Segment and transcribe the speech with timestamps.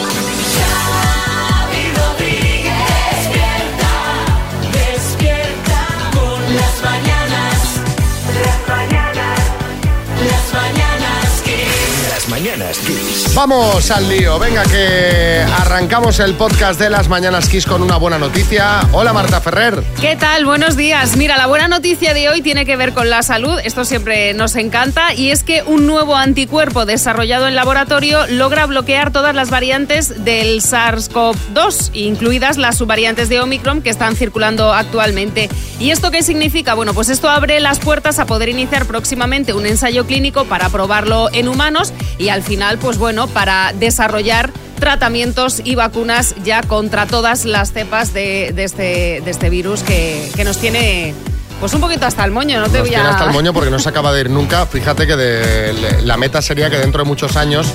[12.38, 13.34] mañanas Kiss.
[13.34, 18.20] Vamos al lío, venga que arrancamos el podcast de las Mañanas Kiss con una buena
[18.20, 18.82] noticia.
[18.92, 19.84] Hola Marta Ferrer.
[20.00, 20.46] ¿Qué tal?
[20.46, 21.18] Buenos días.
[21.18, 23.60] Mira, la buena noticia de hoy tiene que ver con la salud.
[23.64, 25.16] Esto siempre nos encanta.
[25.16, 30.62] Y es que un nuevo anticuerpo desarrollado en laboratorio logra bloquear todas las variantes del
[30.62, 35.50] SARS-CoV-2, incluidas las subvariantes de Omicron que están circulando actualmente.
[35.80, 36.76] ¿Y esto qué significa?
[36.76, 41.30] Bueno, pues esto abre las puertas a poder iniciar próximamente un ensayo clínico para probarlo
[41.34, 47.46] en humanos y al final, pues bueno, para desarrollar tratamientos y vacunas ya contra todas
[47.46, 51.14] las cepas de, de este, de este virus que, que nos tiene
[51.60, 53.10] pues un poquito hasta el moño, no te Nos voy tiene a...
[53.10, 54.68] hasta el moño porque no se acaba de ir nunca.
[54.68, 57.66] Fíjate que de- la meta sería que dentro de muchos años,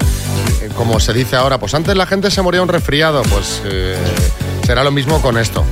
[0.62, 3.96] eh, como se dice ahora, pues antes la gente se moría un resfriado, pues eh,
[4.64, 5.64] será lo mismo con esto.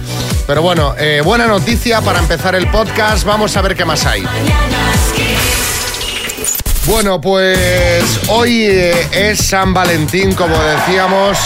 [0.48, 3.22] Pero bueno, eh, buena noticia para empezar el podcast.
[3.25, 4.25] Vamos a ver qué más hay.
[6.86, 11.39] Bueno, pues hoy eh, es San Valentín, como decíamos.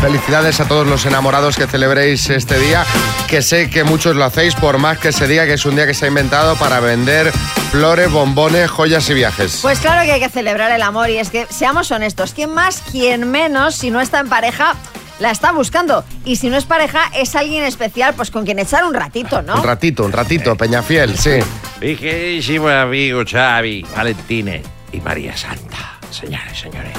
[0.00, 2.84] Felicidades a todos los enamorados que celebréis este día,
[3.28, 5.86] que sé que muchos lo hacéis, por más que se diga que es un día
[5.86, 7.32] que se ha inventado para vender
[7.70, 9.60] flores, bombones, joyas y viajes.
[9.62, 12.82] Pues claro que hay que celebrar el amor y es que seamos honestos, ¿quién más,
[12.92, 14.74] quién menos, si no está en pareja,
[15.18, 16.04] la está buscando?
[16.26, 19.54] Y si no es pareja, es alguien especial, pues con quien echar un ratito, ¿no?
[19.56, 21.40] Un ratito, un ratito, Peñafiel, sí.
[21.80, 25.98] Mi queridísimo amigo Xavi, Valentines y María Santa.
[26.10, 26.92] Señores, señores.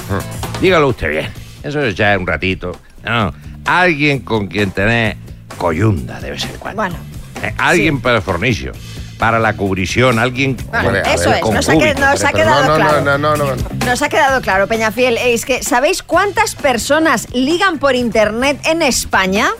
[0.60, 1.32] Dígalo usted bien.
[1.62, 2.72] Eso es ya un ratito.
[3.02, 3.32] No,
[3.66, 5.16] alguien con quien tener
[5.56, 6.82] coyunda de vez en cuando.
[6.82, 6.96] Bueno,
[7.42, 8.72] Eh, alguien para el fornicio,
[9.18, 12.64] para la cubrición, alguien Bueno, Hombre, eso ver, es, nos ha, que- nos ha quedado
[12.64, 13.00] no, no, claro.
[13.02, 13.86] No, no, no, no.
[13.86, 15.16] Nos ha quedado claro, Peñafiel.
[15.18, 19.50] Es que, ¿sabéis cuántas personas ligan por internet en España?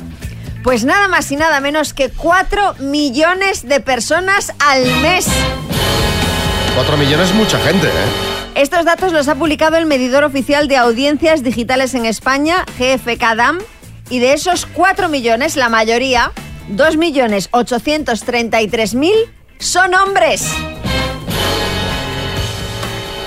[0.63, 5.27] Pues nada más y nada menos que 4 millones de personas al mes.
[6.75, 8.07] Cuatro millones es mucha gente, ¿eh?
[8.55, 13.59] Estos datos los ha publicado el medidor oficial de audiencias digitales en España, GFK DAM,
[14.11, 16.33] y de esos 4 millones, la mayoría,
[16.71, 19.13] 2.833.000,
[19.59, 20.51] son hombres.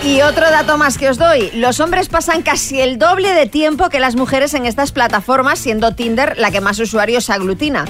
[0.03, 3.89] Y otro dato más que os doy, los hombres pasan casi el doble de tiempo
[3.89, 7.85] que las mujeres en estas plataformas, siendo Tinder la que más usuarios aglutina.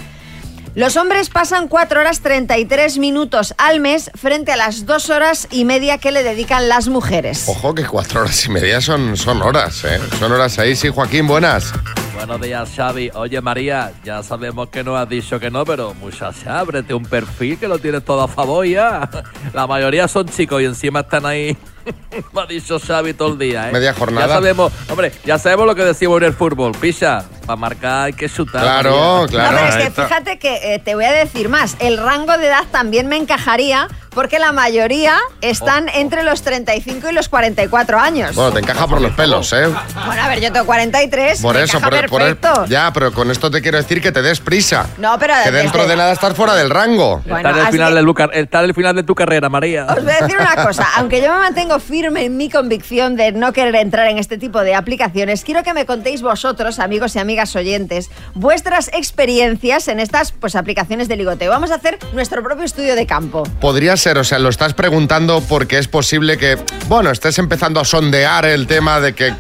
[0.76, 5.64] Los hombres pasan 4 horas 33 minutos al mes frente a las 2 horas y
[5.66, 7.46] media que le dedican las mujeres.
[7.48, 10.00] Ojo que cuatro horas y media son, son horas, ¿eh?
[10.20, 11.74] Son horas ahí, sí, Joaquín, buenas.
[12.16, 13.10] Buenos días, Xavi.
[13.16, 17.58] Oye, María, ya sabemos que no has dicho que no, pero muchacha, ábrete un perfil
[17.58, 19.10] que lo tienes todo a favor ya.
[19.54, 21.58] La mayoría son chicos y encima están ahí.
[22.34, 23.72] Me ha dicho Xavi todo el día, ¿eh?
[23.72, 24.28] Media jornada.
[24.28, 26.72] Ya sabemos, hombre, ya sabemos lo que decimos en el fútbol.
[26.74, 28.62] Picha, para marcar hay que chutar.
[28.62, 29.52] Claro, claro.
[29.52, 31.78] no, pero es que fíjate que eh, te voy a decir más.
[31.80, 37.14] El rango de edad también me encajaría porque la mayoría están entre los 35 y
[37.14, 38.36] los 44 años.
[38.36, 39.68] Bueno, te encaja por los pelos, ¿eh?
[40.06, 41.42] Bueno, a ver, yo tengo 43.
[41.42, 42.66] Por me eso, por, por- perfecto.
[42.68, 44.88] ya, pero con esto te quiero decir que te des prisa.
[44.98, 47.22] No, pero Que dentro de nada estás fuera del rango.
[47.26, 49.50] Bueno, está, en el final que- de tu está en el final de tu carrera,
[49.50, 49.86] María.
[49.86, 53.32] Os voy a decir una cosa, aunque yo me mantengo firme en mi convicción de
[53.32, 57.20] no querer entrar en este tipo de aplicaciones, quiero que me contéis vosotros, amigos y
[57.20, 61.50] amigas oyentes, vuestras experiencias en estas pues, aplicaciones de ligoteo.
[61.50, 63.44] Vamos a hacer nuestro propio estudio de campo.
[63.62, 66.58] Podría o sea, lo estás preguntando porque es posible que,
[66.88, 69.32] bueno, estés empezando a sondear el tema de que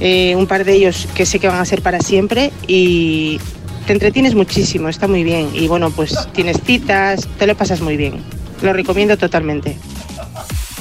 [0.00, 3.40] eh, un par de ellos que sé que van a ser para siempre y
[3.86, 5.48] te entretienes muchísimo, está muy bien.
[5.54, 8.37] Y bueno, pues tienes citas, te lo pasas muy bien.
[8.62, 9.78] Lo recomiendo totalmente.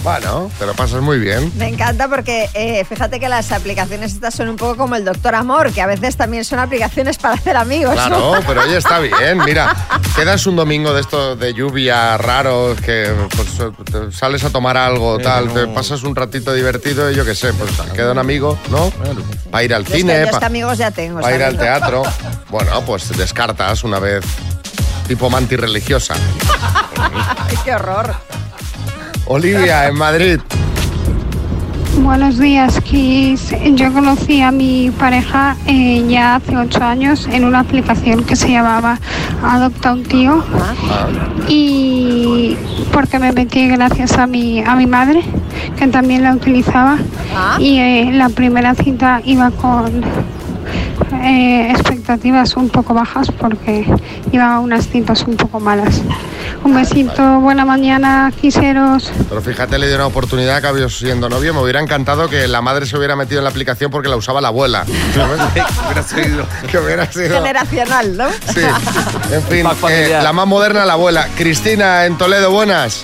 [0.03, 1.51] Bueno, te lo pasas muy bien.
[1.57, 5.35] Me encanta porque eh, fíjate que las aplicaciones estas son un poco como el Doctor
[5.35, 7.94] Amor, que a veces también son aplicaciones para hacer amigos.
[7.94, 9.39] Claro, pero oye, está bien.
[9.44, 9.75] Mira,
[10.15, 15.51] quedas un domingo de esto de lluvia raro, que pues, sales a tomar algo, tal,
[15.51, 18.89] te pasas un ratito divertido y yo qué sé, pues queda un amigo, ¿no?
[19.51, 21.19] Para ir al Yo es que- cine, yo es que para amigos ya tengo.
[21.29, 22.03] ir al teatro.
[22.50, 24.24] Bueno, pues descartas una vez
[25.07, 26.13] tipo manti religiosa.
[27.50, 28.13] Ay, qué horror.
[29.25, 30.39] Olivia, en Madrid.
[32.01, 33.54] Buenos días, Kiss.
[33.74, 38.51] Yo conocí a mi pareja eh, ya hace ocho años en una aplicación que se
[38.51, 39.00] llamaba
[39.44, 40.44] Adopta un tío
[41.48, 42.56] y
[42.94, 45.24] porque me metí gracias a mi a mi madre
[45.77, 46.98] que también la utilizaba
[47.36, 47.57] Ah.
[47.60, 50.01] y eh, la primera cita iba con
[51.24, 51.71] eh,
[52.07, 53.86] expectativas un poco bajas porque
[54.31, 56.01] iba a unas citas un poco malas.
[56.63, 59.12] Un besito, buena mañana, quiseros.
[59.27, 61.54] Pero fíjate, le dio una oportunidad que había siendo novio.
[61.54, 64.39] Me hubiera encantado que la madre se hubiera metido en la aplicación porque la usaba
[64.39, 64.86] la abuela.
[65.86, 67.36] Hubiera sido- que hubiera sido...
[67.36, 68.30] Generacional, ¿no?
[68.53, 68.62] Sí,
[69.33, 71.27] en fin, eh, la más moderna, la abuela.
[71.36, 73.03] Cristina, en Toledo, buenas.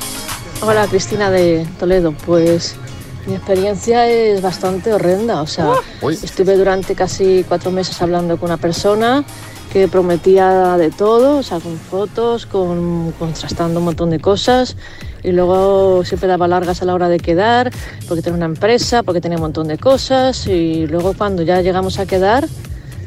[0.61, 2.77] Hola Cristina de Toledo, pues
[3.25, 5.71] mi experiencia es bastante horrenda, o sea,
[6.01, 6.17] Uy.
[6.21, 9.23] estuve durante casi cuatro meses hablando con una persona
[9.71, 14.75] que prometía de todo, o sea, con fotos, con contrastando un montón de cosas
[15.23, 17.71] y luego siempre daba largas a la hora de quedar
[18.07, 21.97] porque tenía una empresa, porque tenía un montón de cosas y luego cuando ya llegamos
[21.97, 22.47] a quedar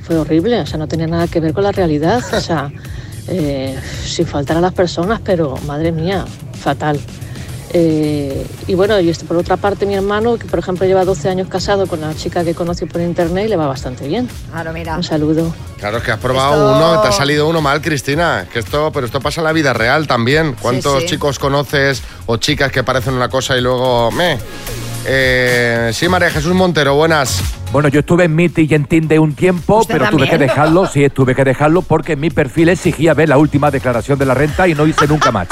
[0.02, 2.72] fue horrible, o sea, no tenía nada que ver con la realidad, o sea,
[3.28, 6.98] eh, sin faltar a las personas, pero madre mía, fatal.
[7.72, 11.48] Eh, y bueno, y por otra parte mi hermano, que por ejemplo lleva 12 años
[11.48, 14.28] casado con la chica que conoció por internet y le va bastante bien.
[14.50, 14.96] Claro, mira.
[14.96, 15.52] Un saludo.
[15.78, 18.46] Claro, es que has probado Esto- uno, te ha salido uno mal, Cristina.
[18.52, 20.54] Que esto, pero esto pasa en la vida real también.
[20.60, 21.08] ¿Cuántos sí.
[21.10, 24.38] chicos conoces o chicas que parecen una cosa y luego me?
[25.08, 27.40] Eh, sí, María Jesús Montero, buenas.
[27.72, 30.86] Bueno, yo estuve en Meeting y en Tinder un tiempo, ¿Usted pero tuve que dejarlo,
[30.92, 34.66] sí, tuve que dejarlo porque mi perfil exigía ver la última declaración de la renta
[34.66, 35.48] y no hice nunca más.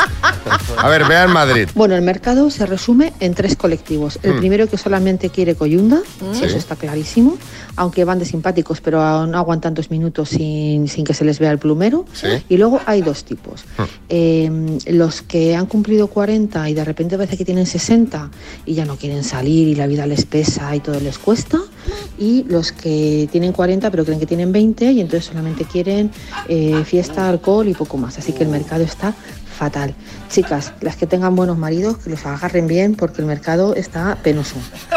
[0.79, 1.69] A ver, vea en Madrid.
[1.75, 4.19] Bueno, el mercado se resume en tres colectivos.
[4.23, 4.39] El Mm.
[4.39, 6.01] primero que solamente quiere coyunda,
[6.33, 6.45] Sí.
[6.45, 7.37] eso está clarísimo,
[7.77, 11.51] aunque van de simpáticos, pero no aguantan dos minutos sin, sin que se les vea
[11.51, 12.05] el plumero.
[12.13, 12.29] Sí.
[12.49, 13.65] Y luego hay dos tipos.
[13.79, 13.83] Mm.
[14.09, 18.31] Eh, los que han cumplido 40 y de repente parece que tienen 60
[18.67, 21.59] y ya no quieren salir y la vida les pesa y todo les cuesta.
[22.19, 26.11] Y los que tienen 40 pero creen que tienen 20 y entonces solamente quieren
[26.49, 28.19] eh, fiesta, alcohol y poco más.
[28.19, 29.15] Así que el mercado está
[29.55, 29.95] fatal.
[30.29, 34.57] Chicas, las que tengan buenos maridos, que los agarren bien porque el mercado está penoso.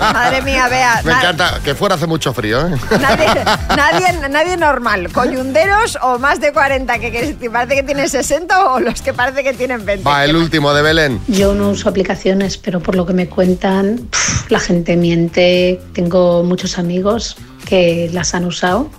[0.00, 1.00] Madre mía, vea.
[1.04, 2.76] Me encanta, que fuera hace mucho frío, ¿eh?
[3.00, 3.26] Nadie,
[3.76, 5.10] nadie, nadie normal.
[5.12, 9.42] Coyunderos o más de 40 que, que parece que tienen 60 o los que parece
[9.42, 10.04] que tienen 20.
[10.04, 11.20] Va, el último de Belén.
[11.28, 15.80] Yo no uso aplicaciones, pero por lo que me cuentan, pf, la gente miente.
[15.92, 17.36] Tengo muchos amigos
[17.66, 18.90] que las han usado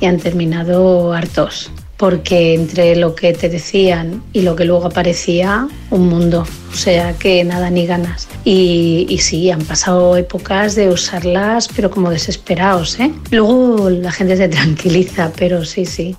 [0.00, 1.70] y han terminado hartos.
[1.98, 6.46] Porque entre lo que te decían y lo que luego aparecía, un mundo.
[6.72, 8.28] O sea que nada ni ganas.
[8.44, 13.12] Y, y sí, han pasado épocas de usarlas, pero como desesperados, ¿eh?
[13.30, 16.16] Luego la gente se tranquiliza, pero sí, sí.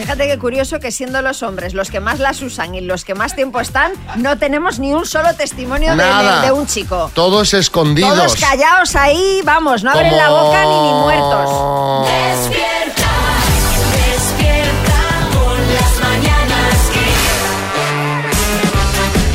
[0.00, 3.14] Fíjate qué curioso que siendo los hombres los que más las usan y los que
[3.14, 7.10] más tiempo están, no tenemos ni un solo testimonio de, un chico.
[7.14, 8.16] Todos escondidos.
[8.16, 12.08] Todos callados ahí, vamos, no abren la boca ni, ni muertos.
[12.08, 13.09] Despierta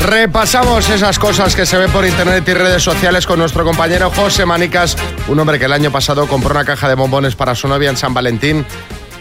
[0.05, 4.45] Repasamos esas cosas que se ven por internet y redes sociales con nuestro compañero José
[4.45, 4.95] Manicas,
[5.27, 7.97] un hombre que el año pasado compró una caja de bombones para su novia en
[7.97, 8.63] San Valentín,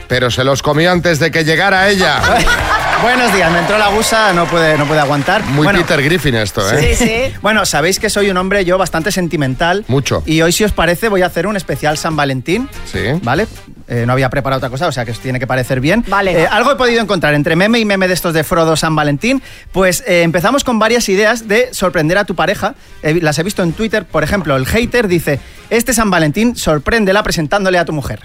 [0.09, 2.21] pero se los comió antes de que llegara ella.
[3.03, 5.43] Buenos días, me entró la gusa, no puede, no puede aguantar.
[5.45, 6.95] Muy Bueno, Peter Griffin esto, ¿eh?
[6.95, 7.35] Sí, sí.
[7.41, 9.87] Bueno, sabéis que soy un hombre yo bastante sentimental.
[9.88, 10.23] Mucho.
[10.26, 12.69] Y hoy, si os parece, voy a hacer un especial San Valentín.
[12.91, 13.00] Sí.
[13.23, 13.47] ¿Vale?
[13.87, 16.05] Eh, no había preparado otra cosa, o sea que os tiene que parecer bien.
[16.09, 16.43] Vale.
[16.43, 19.43] Eh, algo he podido encontrar entre meme y meme de estos de Frodo San Valentín.
[19.73, 22.75] Pues eh, empezamos con varias ideas de sorprender a tu pareja.
[23.03, 24.07] Las he visto en Twitter.
[24.07, 25.38] Por ejemplo, el hater dice:
[25.69, 28.21] Este San Valentín sorpréndela presentándole a tu mujer.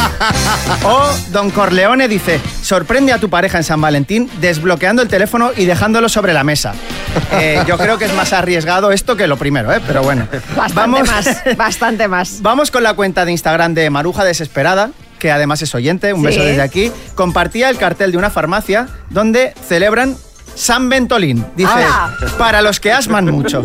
[0.84, 5.66] o Don Corleone dice: Sorprende a tu pareja en San Valentín desbloqueando el teléfono y
[5.66, 6.72] dejándolo sobre la mesa.
[7.66, 9.80] Yo creo que es más arriesgado esto que lo primero, ¿eh?
[9.86, 10.26] pero bueno.
[10.56, 12.38] Bastante más, bastante más.
[12.40, 14.69] Vamos con la cuenta de Instagram de Maruja Desesperada,
[15.18, 16.26] que además es oyente, un Sí.
[16.26, 16.90] beso desde aquí.
[17.14, 20.16] Compartía el cartel de una farmacia donde celebran
[20.54, 21.44] San Ventolín.
[21.56, 22.14] Dice, ¡Hala!
[22.38, 23.62] para los que asman mucho.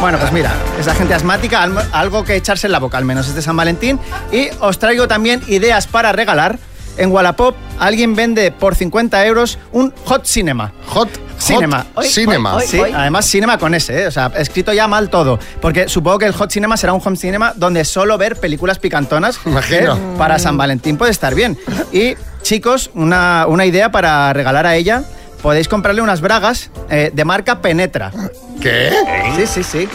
[0.00, 3.42] Bueno, pues mira, esa gente asmática, algo que echarse en la boca, al menos este
[3.42, 3.98] San Valentín.
[4.32, 6.58] Y os traigo también ideas para regalar.
[6.98, 10.72] En Wallapop alguien vende por 50 euros un Hot Cinema.
[10.88, 11.86] Hot Cinema.
[11.94, 12.60] Hot Cinema.
[12.60, 14.06] Sí, además cinema con ese, ¿eh?
[14.08, 15.38] o sea, escrito ya mal todo.
[15.60, 19.40] Porque supongo que el Hot Cinema será un home cinema donde solo ver películas picantonas
[19.46, 19.94] Imagino.
[19.94, 20.00] ¿eh?
[20.18, 21.56] para San Valentín puede estar bien.
[21.92, 25.04] Y chicos, una, una idea para regalar a ella.
[25.42, 28.10] Podéis comprarle unas bragas eh, de marca Penetra.
[28.60, 28.90] ¿Qué?
[29.36, 29.88] Sí, sí, sí.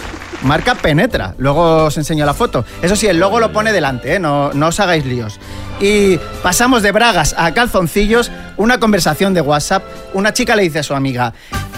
[0.43, 1.36] Marca Penetra.
[1.38, 2.63] Luego os enseño la foto.
[2.81, 4.19] Eso sí, el logo lo pone delante, ¿eh?
[4.19, 5.39] no, no os hagáis líos.
[5.83, 9.83] Y pasamos de bragas a calzoncillos, una conversación de WhatsApp.
[10.13, 11.33] Una chica le dice a su amiga,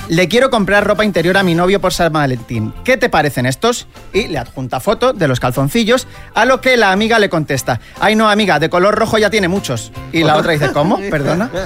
[0.07, 2.73] le quiero comprar ropa interior a mi novio por San Valentín.
[2.83, 3.87] ¿Qué te parecen estos?
[4.13, 8.15] Y le adjunta foto de los calzoncillos, a lo que la amiga le contesta, ay
[8.15, 9.91] no amiga, de color rojo ya tiene muchos.
[10.11, 10.97] Y la otra dice, ¿cómo?
[11.09, 11.49] Perdona.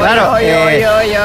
[0.00, 0.84] Claro, eh,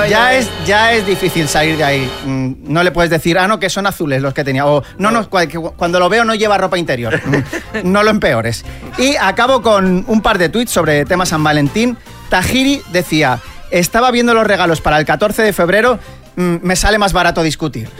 [0.09, 2.11] ya, es, ya es difícil salir de ahí.
[2.25, 4.65] Mm, No le puedes decir, ah, no, que son azules los que tenía.
[4.65, 7.19] O, no, no, cuando lo veo no lleva ropa interior.
[7.83, 8.63] Mm, No lo empeores.
[8.97, 11.97] Y acabo con un par de tweets sobre tema San Valentín.
[12.29, 13.39] Tajiri decía,
[13.79, 15.99] estaba viendo los regalos para el 14 de febrero.
[16.35, 17.89] mm, Me sale más barato discutir.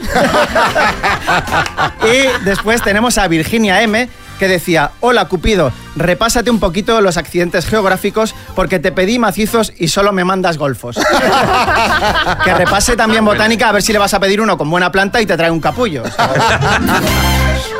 [2.02, 7.66] y después tenemos a Virginia M, que decía, hola Cupido, repásate un poquito los accidentes
[7.66, 10.96] geográficos porque te pedí macizos y solo me mandas golfos.
[12.44, 15.20] que repase también botánica a ver si le vas a pedir uno con buena planta
[15.20, 16.02] y te trae un capullo.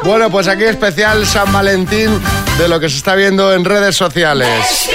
[0.03, 2.21] Bueno, pues aquí especial San Valentín
[2.59, 4.89] de lo que se está viendo en redes sociales.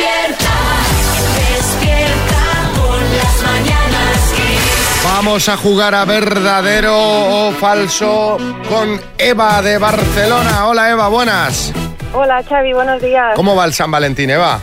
[5.04, 8.38] Vamos a jugar a verdadero o falso
[8.70, 10.68] con Eva de Barcelona.
[10.68, 11.74] Hola Eva, buenas.
[12.14, 13.34] Hola Xavi, buenos días.
[13.36, 14.60] ¿Cómo va el San Valentín, Eva?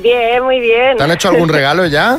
[0.00, 0.96] Bien, muy bien.
[0.96, 2.18] ¿Te han hecho algún regalo ya?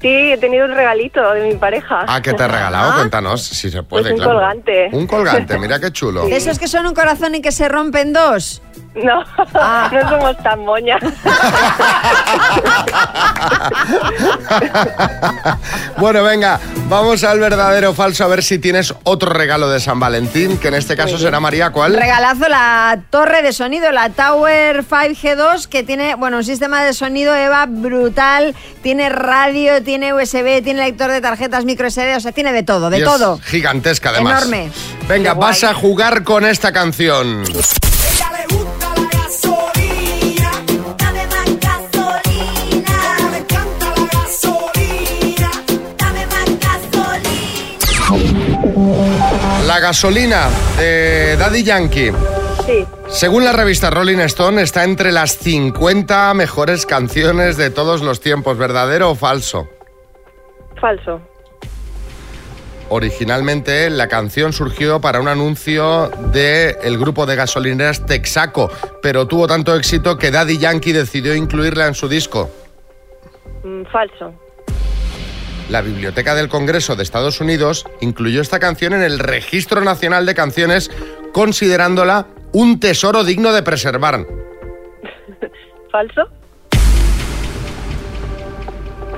[0.00, 2.04] sí, he tenido un regalito de mi pareja.
[2.08, 2.94] Ah, ¿qué te ha regalado?
[2.94, 4.32] Cuéntanos, si se puede, Pues un claro.
[4.32, 4.88] colgante.
[4.92, 6.24] Un colgante, mira qué chulo.
[6.26, 8.62] ¿De esos que son un corazón y que se rompen dos?
[8.94, 9.24] No,
[9.92, 11.02] no somos tan moñas.
[15.96, 19.98] bueno, venga, vamos al verdadero o falso a ver si tienes otro regalo de San
[19.98, 21.94] Valentín, que en este caso será María, ¿cuál?
[21.94, 27.34] Regalazo la torre de sonido, la Tower 5G2, que tiene, bueno, un sistema de sonido
[27.34, 32.52] Eva brutal, tiene radio, tiene USB, tiene lector de tarjetas micro SD, o sea, tiene
[32.52, 33.38] de todo, de Y es todo.
[33.38, 34.42] Gigantesca, además.
[34.42, 34.70] Enorme.
[35.08, 37.44] Venga, vas a jugar con esta canción.
[49.82, 50.48] Gasolina.
[50.78, 52.12] De Daddy Yankee.
[52.64, 58.20] Sí, Según la revista Rolling Stone, está entre las 50 mejores canciones de todos los
[58.20, 58.56] tiempos.
[58.56, 59.68] ¿Verdadero o falso?
[60.80, 61.20] falso.
[62.88, 68.70] Originalmente la canción surgió para un anuncio del grupo de gasolineras Texaco,
[69.00, 72.50] pero tuvo tanto éxito que Daddy Yankee decidió incluirla en su disco.
[73.62, 74.34] Mm, falso.
[75.72, 80.34] La Biblioteca del Congreso de Estados Unidos incluyó esta canción en el Registro Nacional de
[80.34, 80.90] Canciones,
[81.32, 84.26] considerándola un tesoro digno de preservar.
[85.90, 86.28] ¿Falso?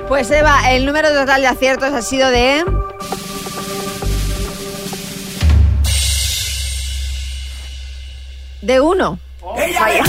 [0.07, 2.63] Pues Eva, el número total de aciertos ha sido de...
[8.61, 9.19] De uno.
[9.43, 10.03] Vaya.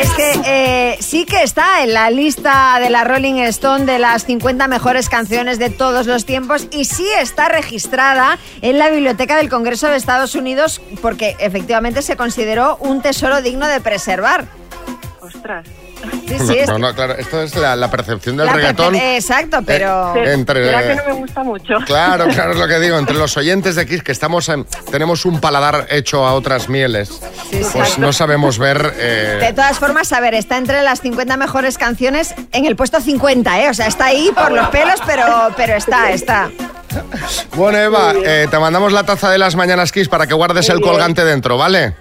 [0.00, 4.24] Es que eh, sí que está en la lista de la Rolling Stone de las
[4.24, 9.50] 50 mejores canciones de todos los tiempos y sí está registrada en la Biblioteca del
[9.50, 14.46] Congreso de Estados Unidos porque efectivamente se consideró un tesoro digno de preservar.
[15.20, 15.66] Ostras.
[16.28, 18.94] Sí, sí, es- No, no, claro, esto es la, la percepción del la reggaetón.
[18.94, 20.14] perce- Exacto, pero...
[20.16, 21.74] Eh, entre- ¿Será que no me gusta mucho?
[21.86, 22.98] Claro, claro, es lo que digo.
[22.98, 27.08] Entre los oyentes de Kiss, que estamos en- tenemos un paladar hecho a otras mieles,
[27.50, 28.94] Sí, pues no sabemos ver.
[28.96, 33.00] eh, De todas formas, a ver, está entre las 50 mejores canciones en el puesto
[33.00, 33.68] 50, ¿eh?
[33.70, 35.24] O sea, está ahí por los pelos, pero,
[35.56, 36.50] pero está, está.
[37.54, 40.74] Bueno, Eva, eh, te mandamos la taza de las mañanas Kiss para que guardes Muy
[40.74, 40.90] el bien.
[40.90, 41.94] colgante dentro, ¿vale?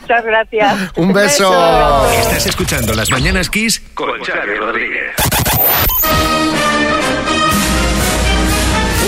[0.00, 0.92] Muchas gracias.
[0.96, 2.10] Un beso.
[2.18, 5.14] Estás escuchando Las Mañanas Kiss con Xavi Rodríguez.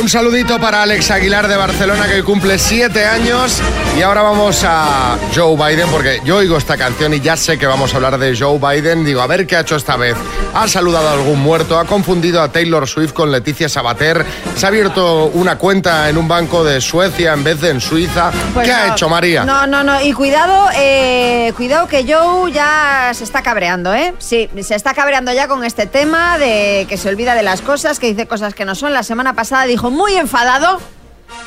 [0.06, 3.60] Un saludito para Alex Aguilar de Barcelona que cumple siete años.
[3.98, 7.66] Y ahora vamos a Joe Biden porque yo oigo esta canción y ya sé que
[7.66, 9.04] vamos a hablar de Joe Biden.
[9.04, 10.16] Digo, a ver qué ha hecho esta vez.
[10.54, 14.68] Ha saludado a algún muerto, ha confundido a Taylor Swift con Leticia Sabater, se ha
[14.68, 18.30] abierto una cuenta en un banco de Suecia en vez de en Suiza.
[18.54, 18.78] Pues ¿Qué no.
[18.78, 19.44] ha hecho María?
[19.44, 20.00] No, no, no.
[20.00, 24.14] Y cuidado, eh, cuidado que Joe ya se está cabreando, ¿eh?
[24.18, 27.98] Sí, se está cabreando ya con este tema de que se olvida de las cosas,
[27.98, 28.94] que dice cosas que no son.
[28.94, 30.80] La semana pasada dijo muy enfadado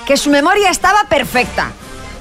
[0.06, 1.72] que su memoria estaba perfecta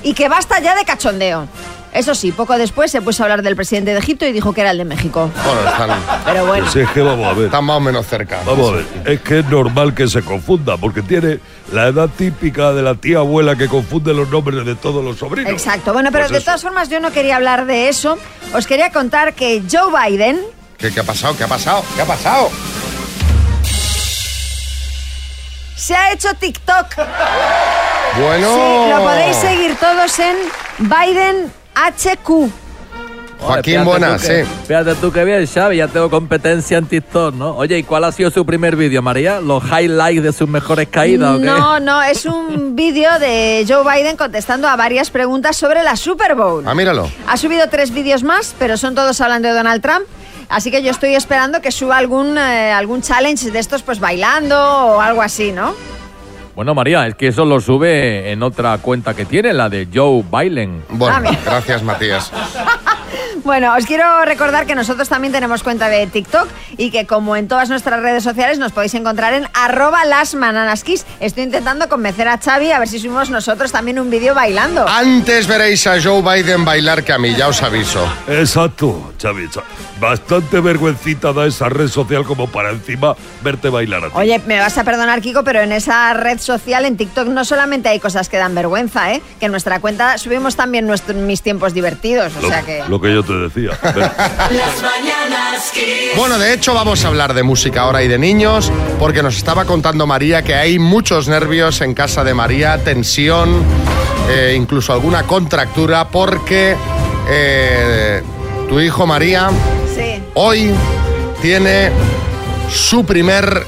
[0.03, 1.49] y que basta ya de cachondeo.
[1.91, 4.61] Eso sí, poco después se puso a hablar del presidente de Egipto y dijo que
[4.61, 5.31] era el de México.
[5.43, 5.91] Bueno, están,
[6.27, 6.65] Pero bueno.
[6.71, 7.47] Pues es que vamos a ver.
[7.47, 8.41] están más o menos cerca.
[8.45, 11.41] Vamos a ver, es que es normal que se confunda, porque tiene
[11.73, 15.51] la edad típica de la tía abuela que confunde los nombres de todos los sobrinos.
[15.51, 15.95] Exacto.
[15.95, 16.45] Bueno, pero Pues de eso.
[16.45, 18.19] todas formas yo no quería hablar de eso.
[18.53, 20.39] Os quería contar que Joe Biden
[20.77, 21.37] ¿Qué, qué ha pasado?
[21.37, 21.83] ¿Qué ha pasado?
[21.97, 22.51] ¿Qué ha pasado?
[25.79, 26.87] Se ha hecho TikTok.
[28.21, 28.55] Bueno.
[28.55, 30.37] Sí, lo podéis seguir todos en
[30.79, 32.51] Biden HQ.
[33.41, 34.43] Joaquín, buenas, sí.
[34.67, 37.51] Fíjate tú que bien, Xavi, ya tengo competencia en TikTok, ¿no?
[37.57, 39.41] Oye, ¿y cuál ha sido su primer vídeo, María?
[39.41, 41.45] ¿Los highlights de sus mejores caídas o qué?
[41.45, 46.35] No, no, es un vídeo de Joe Biden contestando a varias preguntas sobre la Super
[46.35, 46.65] Bowl.
[46.67, 47.09] Ah, míralo.
[47.29, 50.05] Ha subido tres vídeos más, pero son todos hablando de Donald Trump.
[50.49, 54.57] Así que yo estoy esperando que suba algún, eh, algún challenge de estos, pues bailando
[54.59, 55.75] o algo así, ¿no?
[56.55, 60.25] Bueno, María, es que eso lo sube en otra cuenta que tiene, la de Joe
[60.29, 60.83] Biden.
[60.89, 62.33] Bueno, Ah, gracias, Matías.
[63.45, 67.49] Bueno, os quiero recordar que nosotros también tenemos cuenta de TikTok y que como en
[67.49, 71.07] todas nuestras redes sociales nos podéis encontrar en arroba las bananaskiss.
[71.21, 74.87] Estoy intentando convencer a Xavi a ver si subimos nosotros también un vídeo bailando.
[74.89, 78.07] Antes veréis a Joe Biden bailar que a mí, ya os aviso.
[78.29, 79.49] Exacto, Xavi.
[79.49, 79.63] Xa-
[80.01, 84.13] Bastante vergüencita da esa red social como para encima verte bailar a ti.
[84.15, 87.89] Oye, me vas a perdonar, Kiko, pero en esa red social, en TikTok, no solamente
[87.89, 89.21] hay cosas que dan vergüenza, ¿eh?
[89.41, 92.33] Que en nuestra cuenta subimos también nuestros, mis tiempos divertidos.
[92.37, 92.85] O lo, sea que.
[92.89, 93.71] lo que yo te decía.
[93.83, 95.73] Las mañanas.
[96.17, 99.65] Bueno, de hecho vamos a hablar de música ahora y de niños, porque nos estaba
[99.65, 103.63] contando María que hay muchos nervios en casa de María, tensión,
[104.31, 106.77] eh, incluso alguna contractura, porque
[107.29, 108.23] eh,
[108.69, 109.51] tu hijo María
[109.95, 110.23] Sí.
[110.35, 110.71] hoy
[111.43, 111.91] tiene
[112.73, 113.65] su primer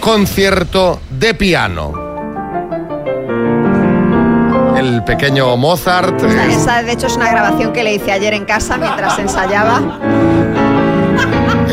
[0.00, 2.09] concierto de piano.
[4.80, 6.22] El pequeño Mozart.
[6.24, 9.18] Esa, eh, esa, de hecho, es una grabación que le hice ayer en casa mientras
[9.18, 9.78] ensayaba.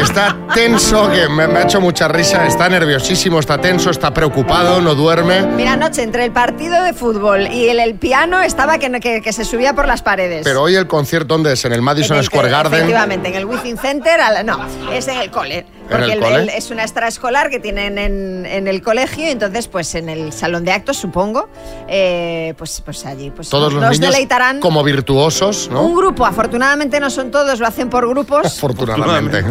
[0.01, 4.81] Está tenso, que me, me ha hecho mucha risa, está nerviosísimo, está tenso, está preocupado,
[4.81, 5.41] no duerme.
[5.55, 9.33] Mira, anoche entre el partido de fútbol y el, el piano estaba que, que- que
[9.33, 10.41] se subía por las paredes.
[10.43, 11.63] Pero hoy el concierto, ¿dónde es?
[11.63, 12.73] En el Madison En el- Square Garden.
[12.73, 14.19] Efectivamente, en el Within Center.
[14.19, 14.59] al- no,
[14.91, 15.65] es en el cole.
[15.89, 16.36] Porque el el- cole?
[16.43, 20.34] el- es una extraescolar que tienen en, en el colegio y entonces, pues en el
[20.34, 21.50] salón de actos, supongo,
[21.88, 24.60] eh, pues, pues allí pues, Todos los niños deleitarán.
[24.60, 25.82] como virtuosos, ¿no?
[25.84, 28.45] Un grupo, afortunadamente no son todos, lo hacen por grupos.
[28.45, 29.43] Afortunadamente.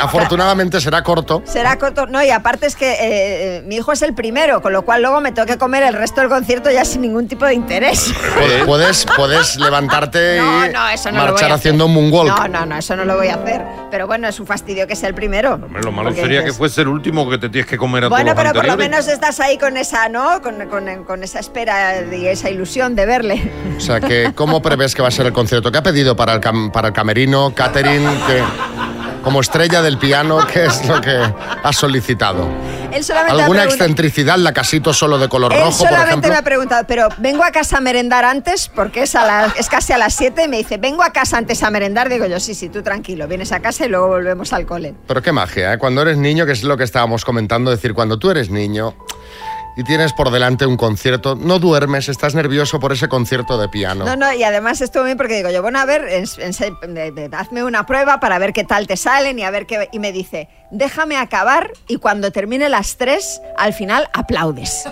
[0.00, 1.42] Afortunadamente será corto.
[1.44, 4.82] Será corto, no, y aparte es que eh, mi hijo es el primero, con lo
[4.82, 7.54] cual luego me tengo que comer el resto del concierto ya sin ningún tipo de
[7.54, 8.12] interés.
[8.14, 11.94] Pu- Puedes, puedes levantarte No, y no, eso no lo voy marchar a haciendo un
[11.94, 12.28] moonwalk.
[12.38, 13.62] No, no, no, eso no lo voy a hacer.
[13.90, 15.57] Pero bueno, es un fastidio que sea el primero.
[15.62, 18.04] Hombre, lo malo Porque sería que dices, fuese el último que te tienes que comer
[18.04, 20.40] a Bueno, todos los pero por lo menos estás ahí con esa, ¿no?
[20.40, 23.50] Con, con- con esa espera y esa ilusión de verle.
[23.76, 25.70] O sea, que ¿cómo prevés que va a ser el concierto?
[25.72, 28.06] ¿Qué ha pedido para el, cam- para el camerino, Catherine?
[28.26, 28.42] Que,
[29.22, 31.18] como estrella del piano, ¿qué es lo que
[31.62, 32.48] ha solicitado?
[32.98, 36.30] Él solamente ¿Alguna excentricidad, la casito solo de color Él rojo, por solamente ejemplo?
[36.30, 39.68] me ha preguntado, pero vengo a casa a merendar antes, porque es, a la- es
[39.68, 42.08] casi a las 7, y me dice, vengo a casa antes a merendar.
[42.08, 44.94] Digo yo, sí, sí, tú tranquilo, vienes a casa y luego volvemos al cole.
[45.06, 45.78] Pero qué magia, ¿eh?
[45.78, 48.94] Cuando eres niño, que es lo que estábamos comentando, decir, cuando tú eres niño
[49.76, 54.04] y tienes por delante un concierto, no duermes, estás nervioso por ese concierto de piano.
[54.04, 56.02] No, no, y además estuvo bien porque digo yo, bueno, a ver,
[57.32, 59.88] hazme una prueba para ver qué tal te salen y a ver qué...
[59.92, 64.84] Y me dice, déjame acabar y cuando termine las tres, al final aplaudes.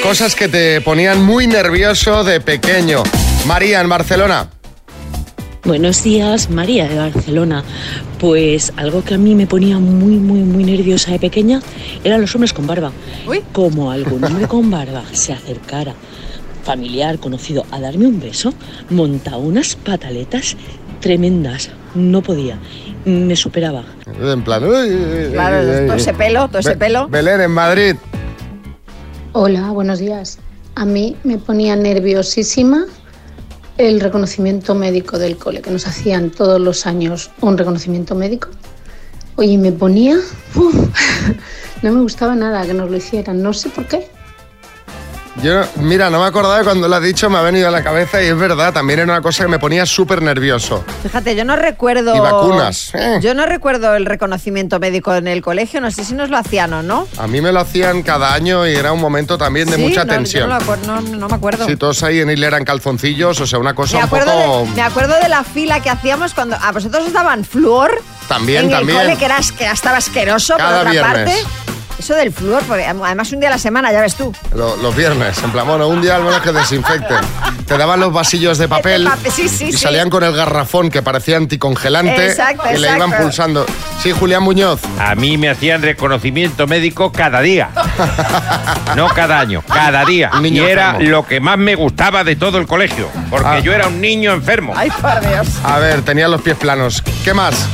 [0.04, 3.02] Cosas que te ponían muy nervioso de pequeño.
[3.46, 4.50] María, en Barcelona.
[5.66, 7.64] Buenos días, María de Barcelona.
[8.20, 11.60] Pues algo que a mí me ponía muy, muy, muy nerviosa de pequeña
[12.04, 12.92] eran los hombres con barba.
[13.52, 15.96] Como algún hombre con barba se acercara,
[16.64, 18.54] familiar, conocido, a darme un beso,
[18.92, 20.56] montaba unas pataletas
[21.02, 21.72] tremendas.
[21.96, 22.60] No podía.
[23.06, 23.84] Me superaba.
[24.22, 25.88] En plan, uy, uy, uy, Claro, uy, uy.
[25.88, 27.08] todo ese pelo, todo ese pelo.
[27.08, 27.96] Belén, en Madrid.
[29.32, 30.38] Hola, buenos días.
[30.76, 32.86] A mí me ponía nerviosísima
[33.78, 38.50] el reconocimiento médico del cole, que nos hacían todos los años un reconocimiento médico.
[39.36, 40.18] Oye, me ponía...
[41.82, 44.08] no me gustaba nada que nos lo hicieran, no sé por qué.
[45.44, 48.24] Yo, mira, no me acordaba cuando lo has dicho, me ha venido a la cabeza
[48.24, 50.84] y es verdad, también era una cosa que me ponía súper nervioso.
[51.04, 52.16] Fíjate, yo no recuerdo.
[52.16, 53.20] Y vacunas, eh.
[53.22, 56.72] Yo no recuerdo el reconocimiento médico en el colegio, no sé si nos lo hacían
[56.74, 57.06] o no.
[57.18, 60.06] A mí me lo hacían cada año y era un momento también de Sí, mucha
[60.06, 60.50] no, yo tensión.
[60.50, 61.66] No, lo acuer- no- no me acuerdo.
[61.66, 64.66] Sí, todos ahí en hilera en calzoncillos, o sea, una cosa me, un acuerdo poco...
[64.68, 68.66] de, me acuerdo de la fila que hacíamos cuando a vosotros os daban flúor También,
[68.66, 69.00] en también.
[69.00, 71.44] el cole, que, eras, que estaba asqueroso Cada por otra viernes.
[71.44, 71.75] parte.
[71.98, 74.34] Eso del flúor, porque además un día a la semana, ya ves tú.
[74.54, 77.18] Lo- los viernes, en plan, bueno, un día al menos que desinfecten.
[77.66, 79.78] Te daban los vasillos de papel De sí, sí, y sí.
[79.80, 83.66] salían con el garrafón que parecía anticongelante Exacto, y le iban pulsando.
[84.04, 84.82] Sí, Julián Muñoz.
[85.00, 87.70] A mí me hacían reconocimiento médico cada día.
[88.96, 90.32] No cada año, cada día.
[90.34, 91.10] Un Y niño era enfermo.
[91.10, 93.10] lo que más me gustaba de todo el colegio.
[93.30, 93.60] Porque Ah.
[93.60, 94.74] yo era un niño enfermo.
[94.76, 95.48] Ay, por Dios.
[95.66, 97.04] A ver, tenía los pies planos.
[97.26, 97.68] ¿Qué más?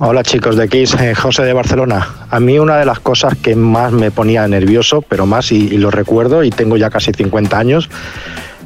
[0.00, 2.08] Hola chicos de Kiss, eh, José de Barcelona.
[2.28, 5.78] A mí una de las cosas que más me ponía nervioso, pero más, y, y
[5.78, 7.88] lo recuerdo, y tengo ya casi 50 años,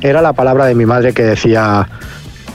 [0.00, 1.86] era la palabra de mi madre que decía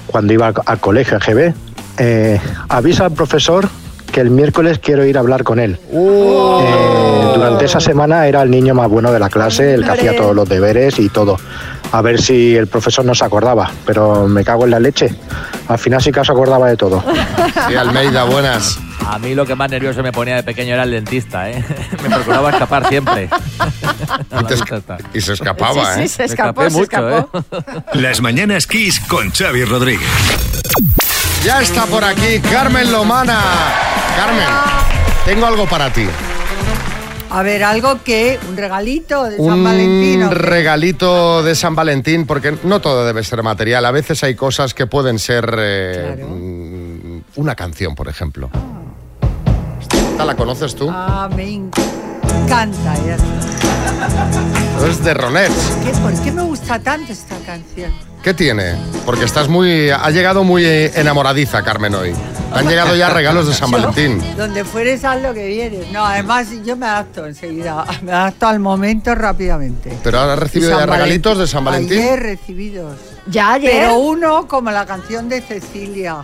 [0.07, 1.53] cuando iba al, al colegio, en GB,
[1.99, 3.69] eh, avisa al profesor
[4.11, 5.77] que el miércoles quiero ir a hablar con él.
[5.91, 10.15] Eh, durante esa semana era el niño más bueno de la clase, el que hacía
[10.15, 11.37] todos los deberes y todo.
[11.93, 15.13] A ver si el profesor no se acordaba, pero me cago en la leche.
[15.67, 17.03] Al final sí que se acordaba de todo.
[17.67, 18.77] Sí, Almeida, buenas.
[19.07, 21.63] A mí lo que más nervioso me ponía de pequeño era el dentista, ¿eh?
[22.03, 23.29] Me procuraba escapar siempre.
[24.41, 26.09] Y, te esca- y se escapaba, ¿eh?
[26.19, 27.25] Me escapé mucho, ¿eh?
[27.93, 30.09] Las mañanas Kiss con Xavi Rodríguez.
[31.45, 33.39] Ya está por aquí Carmen Lomana.
[34.17, 34.47] Carmen,
[35.25, 36.07] tengo algo para ti.
[37.35, 40.29] A ver, algo que, un regalito de San Un Valentino.
[40.29, 43.83] regalito de San Valentín, porque no todo debe ser material.
[43.85, 48.51] A veces hay cosas que pueden ser eh, mm, una canción, por ejemplo.
[50.11, 50.87] ¿Esta la conoces tú?
[50.91, 52.93] Ah, me encanta.
[53.03, 54.87] ya está.
[54.87, 55.71] Es de Ronets.
[55.83, 57.91] ¿Qué- ¿Por qué me gusta tanto esta canción?
[58.23, 58.75] ¿Qué tiene?
[59.05, 59.89] Porque estás muy.
[59.89, 62.13] Ha llegado muy enamoradiza, Carmen, hoy.
[62.53, 64.23] Han llegado ya regalos de San Yo, Valentín.
[64.37, 65.91] Donde fueres, haz lo que vienes.
[65.91, 67.83] No, además yo me adapto enseguida.
[68.01, 69.97] Me adapto al momento rápidamente.
[70.01, 71.99] ¿Pero has recibido ya regalitos de San Valentín.
[71.99, 72.95] Ayer recibidos.
[73.27, 73.71] ¿Ya ayer?
[73.71, 76.23] Pero uno como la canción de Cecilia,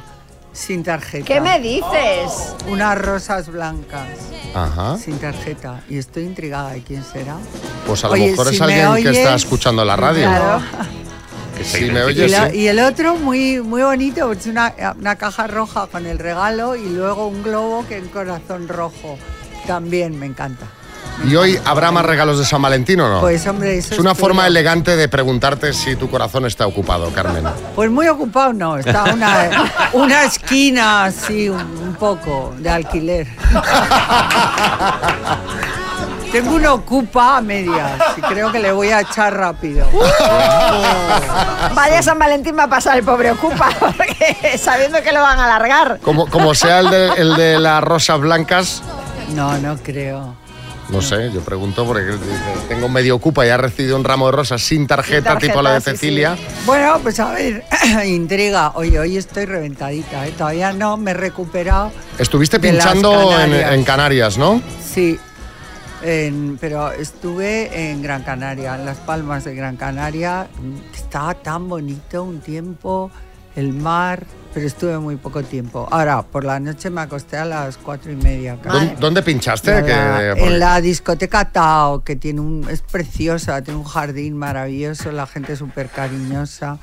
[0.53, 1.25] sin tarjeta.
[1.25, 2.55] ¿Qué me dices?
[2.69, 4.07] Unas rosas blancas.
[4.53, 4.97] Ajá.
[4.97, 5.81] Sin tarjeta.
[5.89, 7.35] Y estoy intrigada de quién será.
[7.85, 10.23] Pues a lo Oye, mejor si es me alguien que está escuchando la radio.
[10.23, 10.61] Claro.
[11.59, 12.57] Que Si me Y, oyes, la- sí.
[12.57, 16.75] y el otro muy, muy bonito, porque es una, una caja roja con el regalo
[16.75, 19.17] y luego un globo que en corazón rojo.
[19.67, 20.65] También me encanta.
[21.27, 23.19] ¿Y hoy habrá más regalos de San Valentín o no?
[23.19, 27.43] Pues hombre, eso es una forma elegante de preguntarte si tu corazón está ocupado, Carmen.
[27.75, 29.49] Pues muy ocupado no, está una,
[29.91, 33.27] una esquina así un, un poco de alquiler.
[36.31, 39.87] Tengo un ocupa a medias y creo que le voy a echar rápido.
[41.73, 45.45] Vaya San Valentín va a pasar el pobre Ocupa, porque sabiendo que lo van a
[45.45, 45.99] alargar.
[46.03, 48.83] Como, como sea el de, el de las rosas blancas,
[49.33, 50.35] No, no creo.
[50.89, 52.17] No sé, yo pregunto porque
[52.67, 55.73] tengo medio ocupa y ha recibido un ramo de rosas sin tarjeta, Sin tipo la
[55.73, 56.35] de sí, Cecilia.
[56.35, 56.43] sí.
[56.65, 57.63] Bueno, pues a ver,
[58.07, 58.71] intriga.
[58.73, 60.33] Oye, hoy estoy reventadita, ¿eh?
[60.35, 61.91] Todavía no me he recuperado.
[62.17, 64.61] Estuviste pinchando en Canarias, ¿no?
[64.83, 65.19] Sí,
[66.03, 70.47] en- pero estuve en Gran Canaria, en Las Palmas de Gran Canaria.
[70.93, 73.11] Estaba tan bonito un tiempo,
[73.55, 75.87] el mar, pero estuve muy poco tiempo.
[75.91, 78.57] Ahora, por la noche me acosté a las cuatro y media.
[78.63, 79.71] ¿Dónde, dónde pinchaste?
[79.77, 83.85] En la, Que- porque- en la discoteca Tao, que tiene un, es preciosa, tiene un
[83.85, 86.77] jardín maravilloso, la gente súper cariñosa.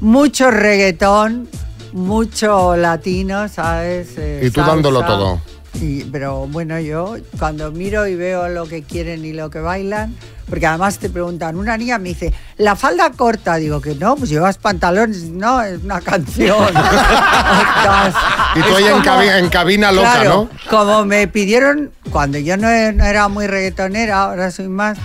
[0.00, 1.48] Mucho reggaetón,
[1.92, 4.10] mucho latino, ¿sabes?
[4.16, 5.40] Eh, Y tú dándolo todo.
[5.80, 10.14] Y- pero bueno, yo cuando miro y veo lo que quieren y lo que bailan,
[10.48, 14.30] porque además te preguntan, una niña me dice, la falda corta, digo que no, pues
[14.30, 16.56] llevas pantalones, no, es una canción.
[16.76, 18.14] Ostras.
[18.56, 20.70] Y tú ahí en, como- cabi- en cabina loca, Claro, ¿no?
[20.70, 24.98] Como me pidieron, cuando yo no, no era muy reggaetonera, ahora soy más,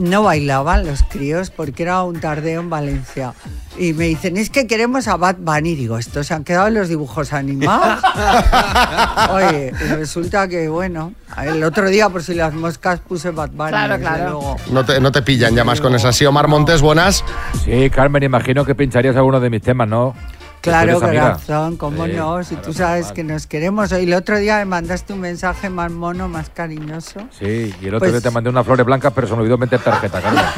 [0.00, 3.34] no bailaban los críos porque era un tardeo en Valencia.
[3.78, 5.74] Y me dicen, es que queremos a Bad Bunny.
[5.74, 8.02] Digo, estos se han quedado en los dibujos animados.
[9.30, 13.70] Oye, y resulta que, bueno, el otro día, por si las moscas, puse Bad Bunny.
[13.70, 14.24] Claro, claro.
[14.24, 14.56] luego.
[14.70, 16.12] No te, no te pillan ya más con esa.
[16.12, 17.22] Sí, Omar Montes, buenas.
[17.64, 20.14] Sí, Carmen, imagino que pincharías alguno de mis temas, ¿no?
[20.60, 23.92] Claro, corazón, cómo Sí, no, si tú sabes que nos queremos.
[23.92, 27.20] Y el otro día me mandaste un mensaje más mono, más cariñoso.
[27.38, 29.56] Sí, y el otro Pues- día te mandé unas flores blancas, pero se me olvidó
[29.58, 30.44] meter tarjeta, Carmen.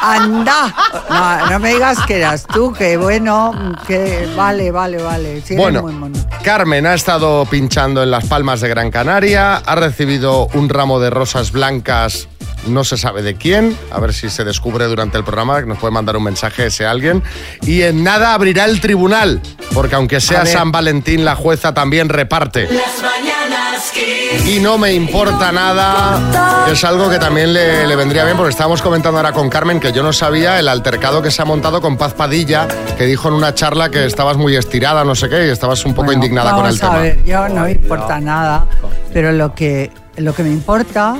[0.00, 0.74] ¡Anda!
[1.10, 3.52] No, no me digas que eras tú, que bueno,
[3.86, 5.40] que vale, vale, vale.
[5.42, 6.18] Sí, eres Bueno, muy mono.
[6.42, 11.10] Carmen ha estado pinchando en Las Palmas de Gran Canaria, ha recibido un ramo de
[11.10, 12.28] rosas blancas,
[12.66, 15.78] no se sabe de quién, a ver si se descubre durante el programa, que nos
[15.78, 17.22] puede mandar un mensaje ese alguien.
[17.62, 19.40] Y en nada abrirá el tribunal,
[19.74, 20.44] porque aunque sea.
[20.46, 22.64] San Valentín, la jueza también reparte.
[22.64, 24.46] Las mañanas Kiss.
[24.46, 28.50] Y no me importa nada, que es algo que también le, le vendría bien, porque
[28.50, 31.80] estábamos comentando ahora con Carmen que yo no sabía el altercado que se ha montado
[31.80, 32.66] con Paz Padilla,
[32.96, 35.94] que dijo en una charla que estabas muy estirada, no sé qué, y estabas un
[35.94, 36.98] poco indignada con el a tema.
[36.98, 38.66] ver, yo no me importa nada,
[39.12, 41.16] pero lo que, lo que me importa,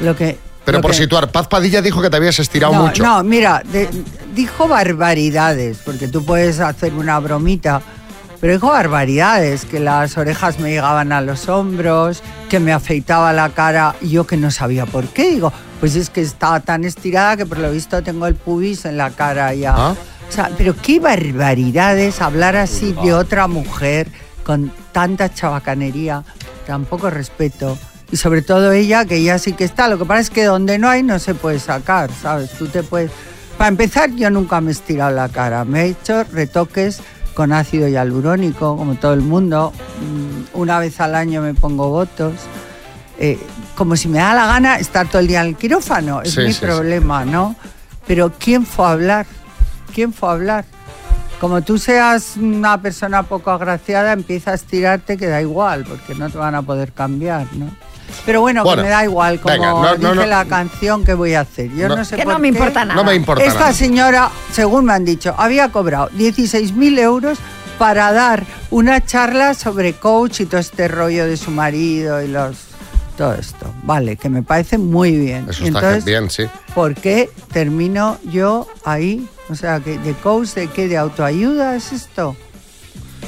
[0.00, 0.38] lo que...
[0.64, 3.02] Pero lo por que- situar, Paz Padilla dijo que te habías estirado no, mucho.
[3.02, 3.88] No, mira, de-
[4.34, 7.80] dijo barbaridades, porque tú puedes hacer una bromita,
[8.40, 13.50] pero dijo barbaridades, que las orejas me llegaban a los hombros, que me afeitaba la
[13.50, 15.30] cara, y yo que no sabía por qué.
[15.30, 18.96] Digo, pues es que estaba tan estirada que por lo visto tengo el pubis en
[18.96, 19.74] la cara ya.
[19.76, 19.94] Ah.
[20.28, 24.08] O sea, pero qué barbaridades hablar así de otra mujer
[24.44, 26.22] con tanta chabacanería,
[26.66, 27.76] tan poco respeto.
[28.12, 29.88] Y sobre todo ella, que ya sí que está.
[29.88, 32.50] Lo que pasa es que donde no hay no se puede sacar, ¿sabes?
[32.52, 33.10] Tú te puedes...
[33.56, 35.64] Para empezar, yo nunca me he estirado la cara.
[35.64, 37.00] Me he hecho retoques
[37.34, 39.72] con ácido hialurónico, como todo el mundo.
[40.00, 42.34] Mm, Una vez al año me pongo votos.
[43.18, 43.38] Eh,
[43.76, 46.22] como si me da la gana estar todo el día en el quirófano.
[46.22, 46.66] Es Sí, mi sí, sí.
[46.66, 47.54] problema, ¿no?
[48.06, 49.26] Pero ¿quién fue a hablar?
[49.94, 50.64] ¿Quién fue a hablar?
[51.38, 56.28] Como tú seas una persona poco agraciada, empieza a estirarte que da igual, porque no
[56.28, 57.70] te van a poder cambiar, ¿no?
[58.26, 61.04] Pero bueno, Bueno, que me da igual, como venga, no- no- dice no- la canción
[61.04, 61.70] que voy a hacer.
[61.74, 62.58] Yo No- no, sé Que por no me qué.
[62.58, 62.94] importa nada.
[62.94, 63.72] No me importa Esta nada.
[63.72, 67.38] señora, según me han dicho, había cobrado 16.000 euros
[67.78, 72.56] para dar una charla sobre coach y todo este rollo de su marido y los
[73.16, 73.66] todo esto.
[73.82, 75.46] Vale, que me parece muy bien.
[75.50, 76.44] Eso Y está entonces, bien, sí.
[76.74, 79.28] ¿por qué termino yo ahí?
[79.50, 80.88] O sea, que ¿de coach de qué?
[80.88, 82.34] ¿De autoayuda es esto?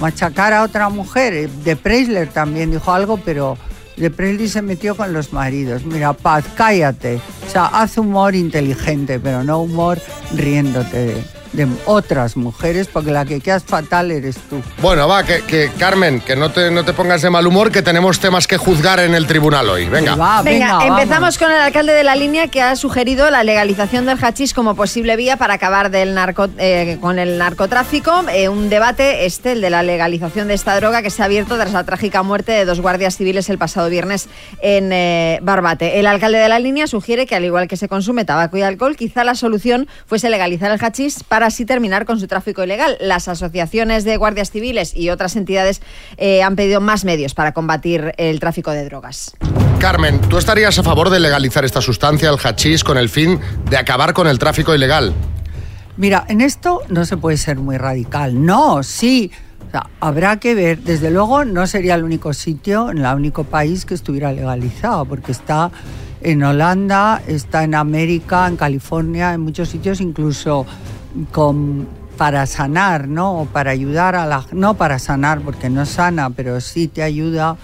[0.01, 1.35] Machacar a otra mujer.
[1.35, 3.59] Eh, De Preisler también dijo algo, pero
[3.96, 5.85] de Preisler se metió con los maridos.
[5.85, 7.20] Mira, Paz, cállate.
[7.46, 10.00] O sea, haz humor inteligente, pero no humor
[10.35, 14.62] riéndote de, de otras mujeres, porque la que quedas fatal eres tú.
[14.81, 17.83] Bueno, va, que, que, Carmen, que no te, no te pongas de mal humor, que
[17.83, 19.87] tenemos temas que juzgar en el tribunal hoy.
[19.88, 20.15] Venga.
[20.17, 21.38] Va, Venga, venga, empezamos vamos.
[21.38, 25.17] con el alcalde de la línea que ha sugerido la legalización del hachís como posible
[25.17, 28.25] vía para acabar del narco- eh, con el narcotráfico.
[28.33, 31.57] Eh, un debate este, el de la legalización de esta droga, que se ha abierto
[31.57, 34.29] tras la trágica muerte de dos guardias civiles el pasado viernes
[34.62, 35.99] en eh, Barbate.
[36.01, 38.97] El alcalde de la línea sugiere que al igual que se consume tabaco y alcohol,
[38.97, 42.96] quizá la solución fuese legalizar el hachís para así terminar con su tráfico ilegal.
[43.00, 45.83] Las asociaciones de guardias civiles y otras entidades
[46.16, 49.35] eh, han pedido más medios para combatir el tráfico de drogas.
[49.78, 53.76] Carmen, ¿tú estarías a favor de legalizar esta sustancia, el hachís, con el fin de
[53.76, 55.12] acabar con el tráfico ilegal?
[55.96, 58.44] Mira, en esto no se puede ser muy radical.
[58.44, 59.31] No, sí.
[59.66, 60.78] O sea, habrá que ver.
[60.83, 65.70] Desde luego no sería el único sitio, el único país que estuviera legalizado, porque está
[66.22, 70.66] en Holanda, está en América, en California, en muchos sitios incluso
[72.16, 73.42] para sanar, ¿no?
[73.42, 77.57] O para ayudar a la no para sanar porque no sana, pero sí te ayuda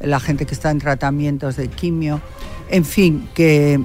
[0.00, 2.20] la gente que está en tratamientos de quimio.
[2.70, 3.80] En fin, que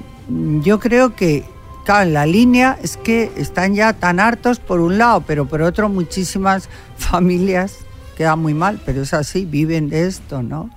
[0.62, 1.44] yo creo que,
[1.86, 6.68] la línea es que están ya tan hartos por un lado, pero por otro muchísimas
[6.98, 7.76] familias
[8.16, 10.70] quedan muy mal, pero es así, viven de esto, ¿no?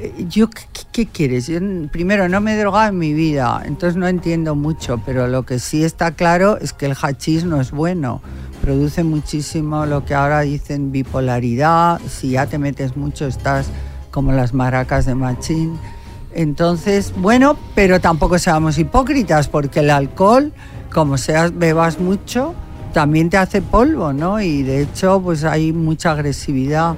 [0.00, 0.62] Eh, Yo, ¿qué,
[0.92, 1.50] qué- quieres?
[1.90, 5.58] Primero, no me he drogado en mi vida, entonces no entiendo mucho, pero lo que
[5.58, 8.20] sí está claro es que el hachís no es bueno.
[8.62, 13.66] Produce muchísimo lo que ahora dicen bipolaridad, si ya te metes mucho estás
[14.10, 15.78] como las maracas de Machín.
[16.34, 20.52] Entonces, bueno, pero tampoco seamos hipócritas, porque el alcohol,
[20.92, 22.54] como seas, bebas mucho,
[22.92, 24.40] también te hace polvo, ¿no?
[24.40, 26.96] Y de hecho, pues hay mucha agresividad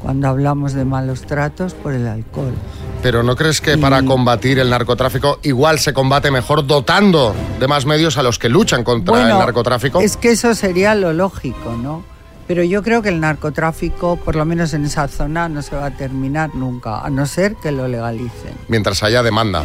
[0.00, 2.54] cuando hablamos de malos tratos por el alcohol.
[3.02, 7.86] Pero ¿no crees que para combatir el narcotráfico igual se combate mejor dotando de más
[7.86, 10.00] medios a los que luchan contra el narcotráfico?
[10.00, 12.04] Es que eso sería lo lógico, ¿no?
[12.46, 15.86] Pero yo creo que el narcotráfico, por lo menos en esa zona, no se va
[15.86, 18.54] a terminar nunca, a no ser que lo legalicen.
[18.66, 19.64] Mientras haya demanda.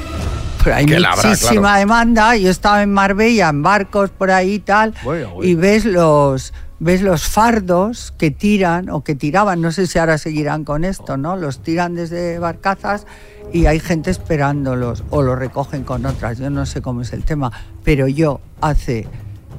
[0.63, 1.79] Pero hay habrá, muchísima claro.
[1.79, 2.35] demanda.
[2.37, 4.93] Yo estaba en Marbella, en barcos por ahí y tal,
[5.41, 10.17] y ves los ves los fardos que tiran o que tiraban, no sé si ahora
[10.17, 11.37] seguirán con esto, ¿no?
[11.37, 13.05] Los tiran desde barcazas
[13.53, 16.37] y hay gente esperándolos o los recogen con otras.
[16.37, 17.51] Yo no sé cómo es el tema,
[17.83, 19.07] pero yo hace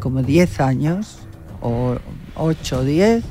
[0.00, 1.18] como 10 años
[1.60, 1.96] o
[2.36, 3.24] 8 o 10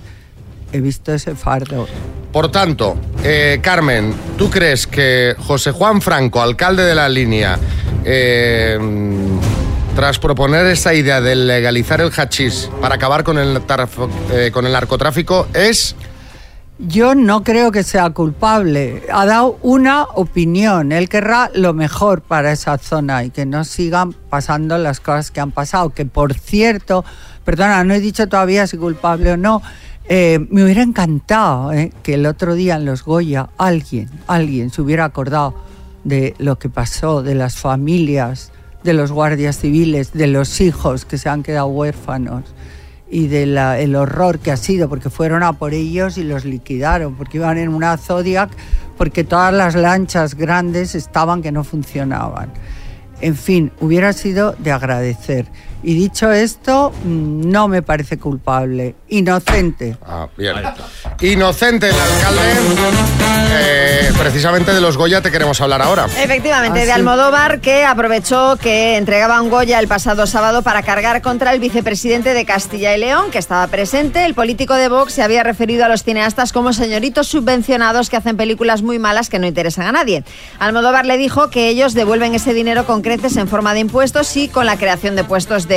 [0.71, 1.87] he visto ese fardo.
[2.31, 7.57] Por tanto, eh, Carmen, ¿tú crees que José Juan Franco, alcalde de la línea,
[8.03, 8.77] eh,
[9.95, 13.61] tras proponer esa idea de legalizar el hachís para acabar con el,
[14.31, 15.95] eh, con el narcotráfico, es...
[16.77, 19.03] Yo no creo que sea culpable.
[19.09, 20.91] Ha dado una opinión.
[20.91, 25.39] Él querrá lo mejor para esa zona y que no sigan pasando las cosas que
[25.39, 25.91] han pasado.
[25.91, 27.05] Que por cierto,
[27.45, 29.61] perdona, no he dicho todavía si culpable o no.
[30.09, 34.81] eh, me hubiera encantado eh, que el otro día en los Goya alguien, alguien se
[34.81, 35.55] hubiera acordado
[36.03, 38.51] de lo que pasó, de las familias,
[38.85, 42.43] de los guardias civiles, de los hijos que se han quedado huérfanos
[43.09, 47.15] y del el horror que ha sido, porque fueron a por ellos y los liquidaron,
[47.15, 48.51] porque iban en una Zodiac,
[48.97, 52.51] porque todas las lanchas grandes estaban que no funcionaban.
[53.21, 55.47] En fin, hubiera sido de agradecer.
[55.87, 59.95] Y dicho esto, mm, no me parece culpable, inocente.
[60.03, 60.55] Ah, bien.
[61.21, 62.41] Inocente el alcalde.
[63.57, 66.05] Eh, precisamente de los Goya te queremos hablar ahora.
[66.17, 66.91] Efectivamente, Ah, de sí.
[66.91, 72.33] Almodóvar, que aprovechó que entregaba un Goya el pasado sábado para cargar contra el vicepresidente
[72.33, 74.25] de Castilla y León, que estaba presente.
[74.25, 78.37] El político de Vox se había referido a los cineastas como señoritos subvencionados que hacen
[78.37, 80.23] películas muy malas que no interesan a nadie.
[80.57, 84.47] Almodóvar le dijo que ellos devuelven ese dinero con creces en forma de impuestos y
[84.47, 85.74] con la creación de puestos de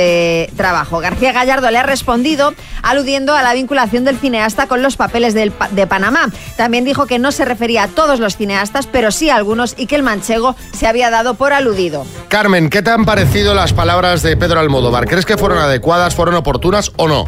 [0.55, 0.99] trabajo.
[0.99, 5.53] García Gallardo le ha respondido aludiendo a la vinculación del cineasta con los papeles del
[5.71, 6.29] de Panamá.
[6.57, 9.85] También dijo que no se refería a todos los cineastas, pero sí a algunos y
[9.85, 12.05] que el manchego se había dado por aludido.
[12.27, 15.07] Carmen, ¿qué te han parecido las palabras de Pedro Almodóvar?
[15.07, 17.25] ¿Crees que fueron adecuadas, fueron oportunas o no?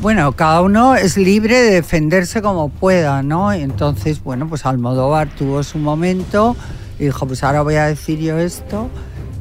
[0.00, 3.54] Bueno, cada uno es libre de defenderse como pueda, ¿no?
[3.54, 6.56] Y Entonces, bueno, pues Almodóvar tuvo su momento
[6.98, 8.90] y dijo, pues ahora voy a decir yo esto.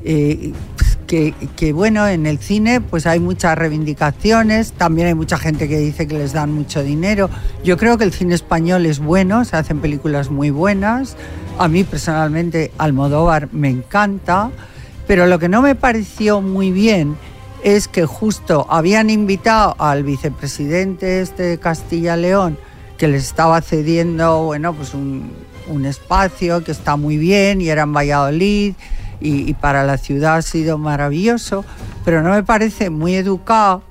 [0.05, 0.97] Eh, pues,
[1.55, 6.07] que, bueno, en el cine pues hay muchas reivindicaciones, también hay mucha gente que dice
[6.07, 7.29] que les dan mucho dinero.
[7.63, 11.15] Yo creo que el cine español es bueno, se hacen películas muy buenas.
[11.59, 14.49] A mí personalmente Almodóvar me encanta,
[15.05, 17.15] pero lo que no me pareció muy bien
[17.63, 22.57] es que justo habían invitado al vicepresidente este de Castilla León
[22.97, 25.31] que les estaba cediendo bueno pues un,
[25.67, 28.73] un espacio que está muy bien y era en Valladolid
[29.21, 31.65] y, y para la ciudad ha sido maravilloso
[32.05, 33.81] pero no me parece muy educado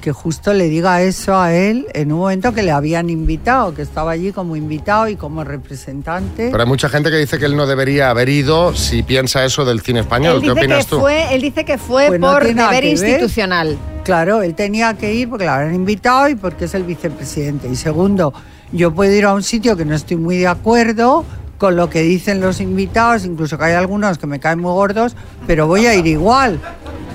[0.00, 3.82] que justo le diga eso a él en un momento que le habían invitado, que
[3.82, 6.50] estaba allí como invitado y como representante.
[6.52, 9.64] Pero hay mucha gente que dice que él no debería haber ido si piensa eso
[9.64, 10.36] del cine español.
[10.36, 11.00] Él ¿Qué dice, que opinas tú?
[11.00, 13.76] fue, él dice que fue Pues por deber institucional.
[14.04, 17.66] Claro, él tenía que ir porque lo habían invitado y porque es el vicepresidente.
[17.66, 18.32] Y segundo,
[18.70, 21.24] yo puedo ir a un sitio que no estoy muy de acuerdo
[21.58, 25.14] con lo que dicen los invitados, incluso que hay algunos que me caen muy gordos,
[25.46, 26.60] pero voy a ir igual.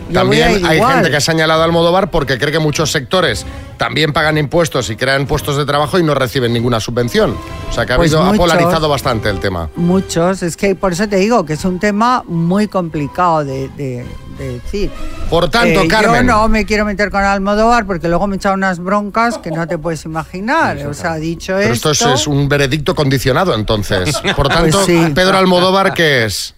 [0.09, 0.95] Yo También hay igual.
[0.95, 3.45] gente que ha señalado a Almodóvar porque cree que muchos sectores
[3.77, 7.35] también pagan impuestos y crean puestos de trabajo y no reciben ninguna subvención.
[7.69, 9.69] O sea que ha, Pues habido- ha polarizado bastante el tema.
[9.77, 14.05] Muchos, es que por eso te digo que es un tema muy complicado de, de-
[14.41, 14.91] de decir.
[15.29, 16.27] Por tanto, Eh, Carmen.
[16.27, 19.67] Yo no me quiero meter con Almodóvar porque luego me echa unas broncas que no
[19.67, 20.77] te puedes imaginar.
[20.87, 22.13] O sea, dicho Pero esto esto.
[22.13, 24.17] es, es un veredicto condicionado entonces.
[24.35, 25.11] Por tanto, Pues sí.
[25.13, 26.55] Pedro Almodóvar, ¿qué es?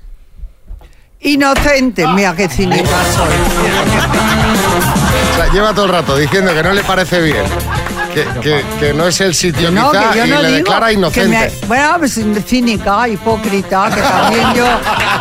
[1.22, 2.84] Inocente, mira qué cínica
[3.16, 3.34] soy.
[5.32, 7.44] O sea, lleva todo el rato diciendo que no le parece bien
[8.14, 10.58] que, que- que no es el sitio No, quizá que yo y no le digo
[10.60, 11.28] declara que inocente.
[11.62, 14.66] me- bueno, pues cínica, hipócrita, que también yo,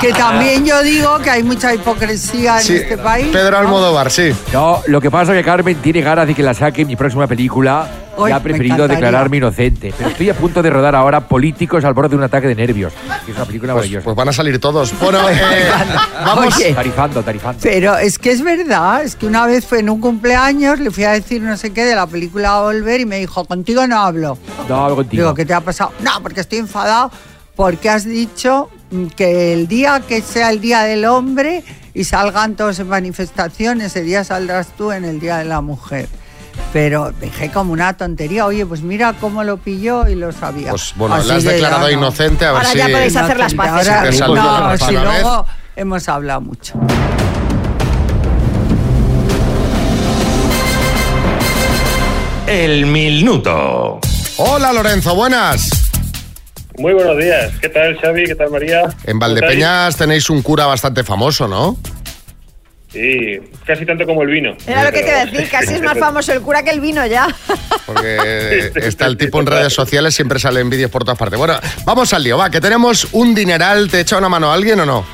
[0.01, 3.29] que también yo digo que hay mucha hipocresía en Sí, este país.
[3.33, 3.59] Pedro ¿no?
[3.59, 4.33] Almodóvar, sí.
[4.53, 6.97] No, lo que pasa es que Carmen tiene ganas de que la saque en mi
[6.97, 9.92] próxima película Uy, y ha preferido declararme inocente.
[9.96, 12.92] Pero estoy a punto de rodar ahora Políticos al borde de un ataque de nervios.
[13.29, 14.04] Es una película Pues, maravillosa.
[14.04, 14.92] pues van a salir todos.
[15.00, 15.37] Bueno, eh,
[16.25, 16.56] vamos.
[16.56, 16.75] Oye.
[16.75, 17.58] Tarifando, tarifando.
[17.63, 21.04] Pero es que es verdad, es que una vez fue en un cumpleaños, le fui
[21.04, 24.38] a decir no sé qué de la película Volver y me dijo, contigo no hablo.
[24.69, 25.23] No, hablo contigo.
[25.23, 25.92] Digo, ¿qué te ha pasado?
[26.00, 27.10] No, porque estoy enfadado
[27.56, 28.71] porque has dicho
[29.17, 31.63] que el día que sea el Día del Hombre
[31.94, 36.08] y salgan todos en manifestación, ese día saldrás tú en el Día de la Mujer.
[36.73, 40.70] Pero dejé como una tontería, oye, pues mira cómo lo pilló y lo sabía.
[40.70, 42.02] Pues bueno, Así le has declarado ya no.
[42.02, 42.79] inocente, a ver Ahora si.
[42.79, 43.88] ya podéis hacer las paces.
[43.88, 44.35] Ahora- no,
[44.70, 45.02] la si vez.
[45.04, 45.46] luego
[45.77, 46.75] hemos hablado mucho.
[52.46, 54.00] El minuto.
[54.37, 55.70] Hola Lorenzo, buenas.
[56.79, 57.52] Muy buenos días.
[57.60, 58.25] ¿Qué tal, Xavi?
[58.25, 58.83] ¿Qué tal, María?
[59.04, 61.77] En ¿Cómo Valdepeñas tenéis un cura bastante famoso, ¿no?
[62.93, 64.55] Sí, casi tanto como el vino.
[64.67, 66.81] Era lo que te iba a decir, casi es más famoso el cura que el
[66.81, 67.27] vino ya.
[67.87, 71.38] Porque está el tipo en redes sociales, siempre salen vídeos por todas partes.
[71.38, 73.90] Bueno, vamos al lío, va, que tenemos un dineral.
[73.90, 75.07] ¿Te echa una mano a alguien o no?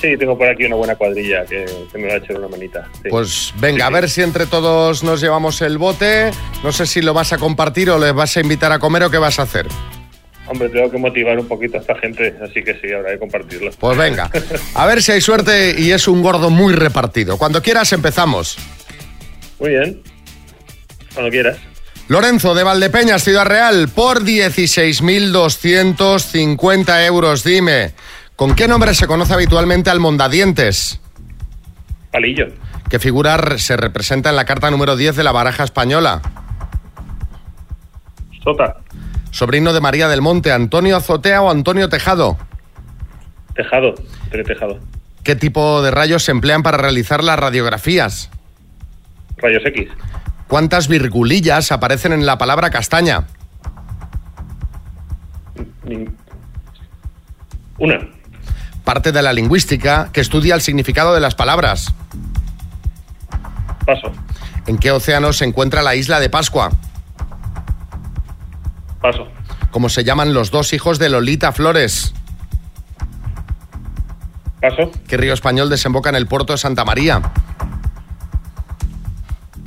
[0.00, 2.88] Sí, tengo por aquí una buena cuadrilla que, que me va a echar una manita.
[3.02, 3.08] sí.
[3.10, 6.30] Pues venga, a ver si entre todos nos llevamos el bote.
[6.62, 9.10] No sé si lo vas a compartir o les vas a invitar a comer o
[9.10, 9.66] qué vas a hacer.
[10.48, 13.70] Hombre, tengo que motivar un poquito a esta gente, así que sí, habrá que compartirlo.
[13.78, 14.30] Pues venga,
[14.74, 17.36] a ver si hay suerte y es un gordo muy repartido.
[17.36, 18.56] Cuando quieras empezamos.
[19.60, 20.02] Muy bien.
[21.12, 21.58] Cuando quieras.
[22.08, 27.44] Lorenzo de Valdepeñas, Ciudad Real, por 16.250 euros.
[27.44, 27.92] Dime,
[28.34, 31.02] ¿con qué nombre se conoce habitualmente al mondadientes?
[32.10, 32.46] Palillo.
[32.88, 36.22] ¿Qué figura se representa en la carta número 10 de la baraja española?
[38.42, 38.78] Sota.
[39.30, 42.38] Sobrino de María del Monte, Antonio Azotea o Antonio Tejado.
[43.54, 43.94] Tejado.
[44.30, 44.78] Tejado.
[45.22, 48.30] ¿Qué tipo de rayos se emplean para realizar las radiografías?
[49.36, 49.88] Rayos X.
[50.46, 53.26] ¿Cuántas virgulillas aparecen en la palabra castaña?
[57.78, 57.98] Una.
[58.84, 61.92] Parte de la lingüística que estudia el significado de las palabras.
[63.84, 64.12] Paso.
[64.66, 66.70] ¿En qué océano se encuentra la isla de Pascua?
[69.00, 69.28] Paso.
[69.70, 72.14] ¿Cómo se llaman los dos hijos de Lolita Flores?
[74.60, 74.90] Paso.
[75.06, 77.22] ¿Qué río español desemboca en el puerto de Santa María?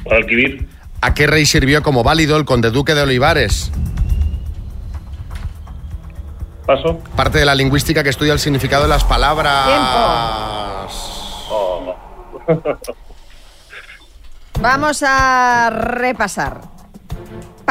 [0.04, 0.68] Guadalquivir.
[1.02, 3.72] ¿A qué rey sirvió como válido el conde duque de Olivares?
[6.66, 7.00] Paso.
[7.16, 9.68] Parte de la lingüística que estudia el significado de las palabras.
[11.50, 11.96] Oh.
[14.62, 16.62] Vamos a repasar.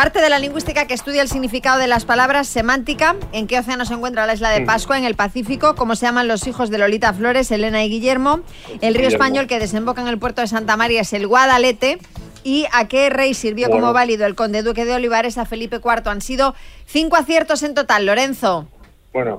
[0.00, 3.84] Parte de la lingüística que estudia el significado de las palabras semántica, en qué océano
[3.84, 6.78] se encuentra la isla de Pascua, en el Pacífico, cómo se llaman los hijos de
[6.78, 8.40] Lolita Flores, Elena y Guillermo,
[8.80, 11.98] el río español que desemboca en el puerto de Santa María es el Guadalete,
[12.44, 16.08] y a qué rey sirvió como válido el conde duque de Olivares a Felipe IV.
[16.08, 16.54] Han sido
[16.86, 18.70] cinco aciertos en total, Lorenzo.
[19.12, 19.38] Bueno.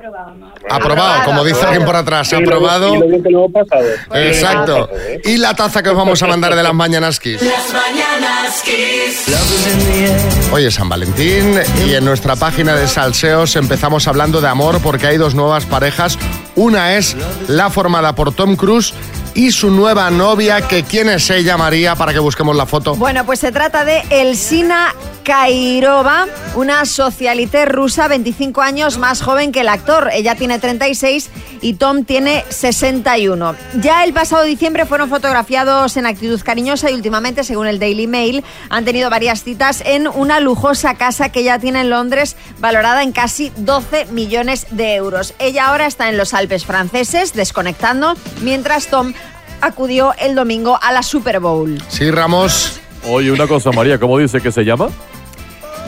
[0.69, 2.93] Aprobado, como dice alguien por atrás, Y lo bien- aprobado.
[2.95, 3.86] y lo bien que lo hemos pasado.
[4.15, 4.89] Exacto.
[5.24, 7.41] Y la taza que os vamos a mandar de las mañanas Kiss.
[7.41, 10.51] Las mañanas Kiss.
[10.51, 11.57] Hoy es San Valentín
[11.88, 16.17] y en nuestra página de Salseos empezamos hablando de amor porque hay dos nuevas parejas.
[16.55, 17.15] Una es
[17.47, 18.93] la formada por Tom Cruise
[19.34, 22.95] y su nueva novia, que quién es ella, María, para que busquemos la foto.
[22.95, 29.61] Bueno, pues se trata de Elsina Kairova, una socialité rusa, 25 años más joven que
[29.61, 30.09] el actor.
[30.13, 31.29] Ella tiene 36
[31.61, 33.55] y Tom tiene 61.
[33.82, 38.43] Ya el pasado diciembre fueron fotografiados en actitud cariñosa y últimamente, según el Daily Mail,
[38.69, 43.11] han tenido varias citas en una lujosa casa que ella tiene en Londres, valorada en
[43.11, 45.34] casi 12 millones de euros.
[45.39, 49.13] Ella ahora está en los Alpes franceses, desconectando, mientras Tom
[49.62, 51.82] acudió el domingo a la Super Bowl.
[51.88, 52.80] Sí, Ramos.
[53.07, 54.89] Oye, una cosa, María, ¿cómo dice que se llama?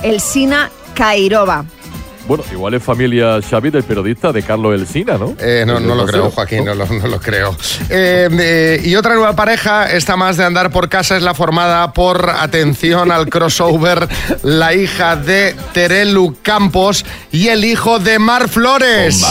[0.01, 1.65] Elsina Kairova.
[2.27, 5.35] Bueno, igual es familia Xavi del periodista de Carlos Elsina, ¿no?
[5.39, 7.55] Eh, no, no lo creo, Joaquín, no lo, no lo creo.
[7.89, 11.91] Eh, eh, y otra nueva pareja, esta más de andar por casa, es la formada
[11.91, 14.07] por, atención al crossover,
[14.43, 19.21] la hija de Terelu Campos y el hijo de Mar Flores.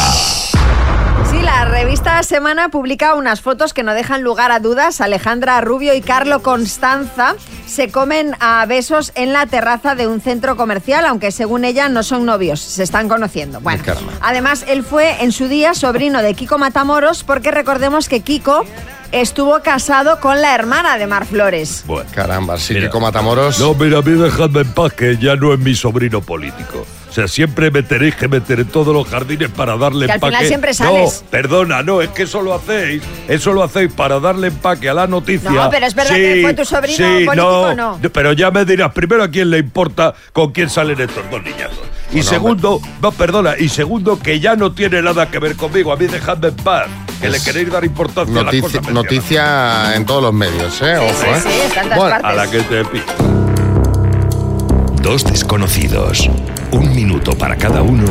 [1.82, 5.00] Revista Semana publica unas fotos que no dejan lugar a dudas.
[5.00, 7.34] Alejandra Rubio y Carlo Constanza
[7.66, 12.04] se comen a besos en la terraza de un centro comercial, aunque según ella no
[12.04, 13.60] son novios, se están conociendo.
[13.60, 13.82] Bueno,
[14.20, 18.64] además él fue en su día sobrino de Kiko Matamoros, porque recordemos que Kiko
[19.10, 21.82] estuvo casado con la hermana de Mar Flores.
[21.84, 23.58] Bueno, Caramba, sí, Kiko Matamoros.
[23.58, 26.86] No, mira, a mí dejadme en paz que ya no es mi sobrino político.
[27.12, 30.16] O sea, siempre me tenéis que meter en todos los jardines para darle Que al
[30.16, 30.32] empaque.
[30.34, 31.20] final siempre sales.
[31.22, 33.02] No, perdona, no, es que eso lo hacéis.
[33.28, 35.50] Eso lo hacéis para darle empaque a la noticia.
[35.50, 37.98] No, pero es verdad que fue tu sobrino sí, político, no, ¿no?
[38.14, 41.80] Pero ya me dirás primero a quién le importa con quién salen estos dos niñazos.
[42.12, 45.92] Y Bueno, segundo, no, perdona, y segundo, que ya no tiene nada que ver conmigo.
[45.92, 46.86] A mí dejadme en paz.
[47.20, 49.04] Que le queréis dar importancia a las Noticia, cosas mencionadas.
[49.04, 50.96] noticia en todos los medios, ¿eh?
[50.96, 51.40] Ojo, sí, ¿eh?
[51.74, 52.24] sí, Bueno, partes.
[52.24, 53.41] A la que te pido.
[55.02, 56.30] Dos desconocidos,
[56.70, 58.04] un minuto para cada uno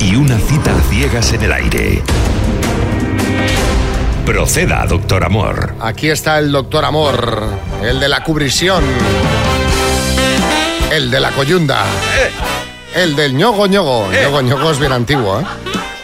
[0.00, 2.02] y una cita a ciegas en el aire.
[4.24, 5.74] Proceda, doctor Amor.
[5.80, 7.44] Aquí está el doctor Amor,
[7.82, 8.82] el de la cubrisión,
[10.90, 11.84] el de la coyunda,
[12.94, 14.08] el del ñogo ñogo.
[14.10, 15.44] ñogo ñogo es bien antiguo, ¿eh?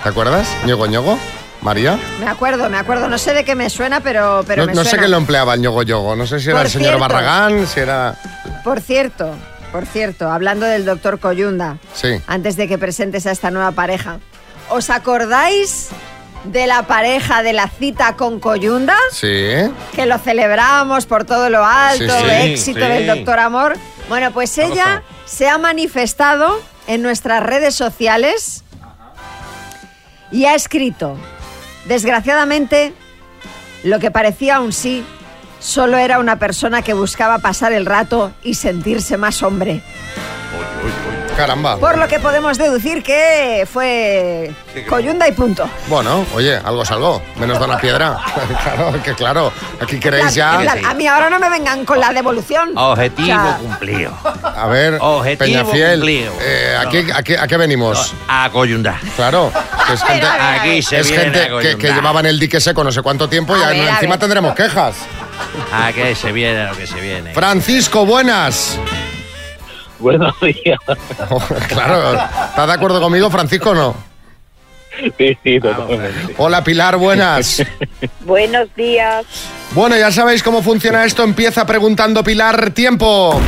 [0.02, 0.46] ¿Te acuerdas?
[0.66, 1.18] ñogo ñogo,
[1.62, 1.98] María.
[2.20, 3.08] Me acuerdo, me acuerdo.
[3.08, 5.54] No sé de qué me suena, pero, pero no me no sé quién lo empleaba
[5.54, 6.14] el ñogo ñogo.
[6.14, 7.00] No sé si era Por el señor cierto.
[7.00, 8.14] Barragán, si era.
[8.62, 9.34] Por cierto,
[9.74, 12.22] por cierto, hablando del doctor Coyunda, Sí.
[12.28, 14.20] antes de que presentes a esta nueva pareja,
[14.68, 15.88] ¿os acordáis
[16.44, 18.96] de la pareja de la cita con Coyunda?
[19.10, 19.26] Sí.
[19.96, 22.86] Que lo celebramos por todo lo alto, Sí, sí, éxito sí.
[22.86, 23.76] del doctor Amor.
[24.08, 28.62] Bueno, pues ella se ha manifestado en nuestras redes sociales
[30.30, 31.16] y ha escrito,
[31.86, 32.94] desgraciadamente,
[33.82, 35.04] lo que parecía un sí,
[35.64, 39.82] solo era una persona que buscaba pasar el rato y sentirse más hombre.
[41.36, 41.76] Caramba.
[41.78, 44.52] Por lo que podemos deducir que fue
[44.88, 45.68] coyunda y punto.
[45.88, 47.20] Bueno, oye, algo es algo.
[47.36, 48.16] Menos da una piedra.
[48.62, 49.52] claro, que claro.
[49.82, 50.60] Aquí queréis ya.
[50.88, 52.76] A mí ahora no me vengan con la devolución.
[52.76, 54.16] Objetivo O sea, cumplido.
[54.44, 56.32] A ver, Objetivo Peñafiel, cumplido.
[56.40, 58.14] eh, ¿aquí, aquí- ¿a qué venimos?
[58.28, 59.00] A coyundar.
[59.16, 59.52] Claro,
[59.86, 61.40] que es gente, Aquí se es viene gente
[61.72, 64.94] a que, llevaban el dique seco no sé cuánto tiempo y ver, encima tendremos quejas.
[65.72, 67.34] A que se viene lo que se viene.
[67.34, 68.78] Francisco, buenas.
[70.04, 70.78] Buenos días.
[71.68, 73.94] claro, ¿estás de acuerdo conmigo, Francisco, o no?
[75.18, 76.34] Sí, sí, totalmente.
[76.38, 77.64] Hola, Pilar, buenas.
[78.20, 79.24] Buenos días.
[79.72, 81.24] Bueno, ya sabéis cómo funciona esto.
[81.24, 83.40] Empieza preguntando, Pilar, tiempo.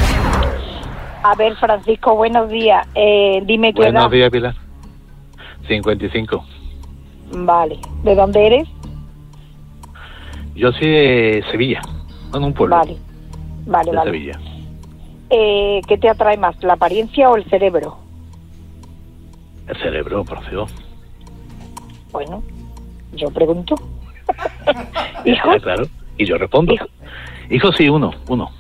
[1.22, 2.84] A ver, Francisco, buenos días.
[2.96, 4.10] Eh, dime tu Buenos edad.
[4.10, 4.54] días, Pilar.
[5.68, 6.44] 55.
[7.32, 7.78] Vale.
[8.02, 8.68] ¿De dónde eres?
[10.56, 11.80] Yo soy de Sevilla,
[12.34, 12.96] en un pueblo Vale.
[13.66, 14.10] Vale, de vale.
[14.10, 14.40] Sevilla.
[15.30, 17.98] Eh, ¿Qué te atrae más, la apariencia o el cerebro?
[19.66, 20.72] El cerebro, por Dios.
[22.12, 22.42] Bueno,
[23.14, 23.74] yo pregunto.
[25.24, 25.50] ¿Hijo?
[25.50, 25.86] Ah, claro.
[26.18, 26.74] Y yo respondo.
[27.50, 28.50] Hijo, sí, uno, uno.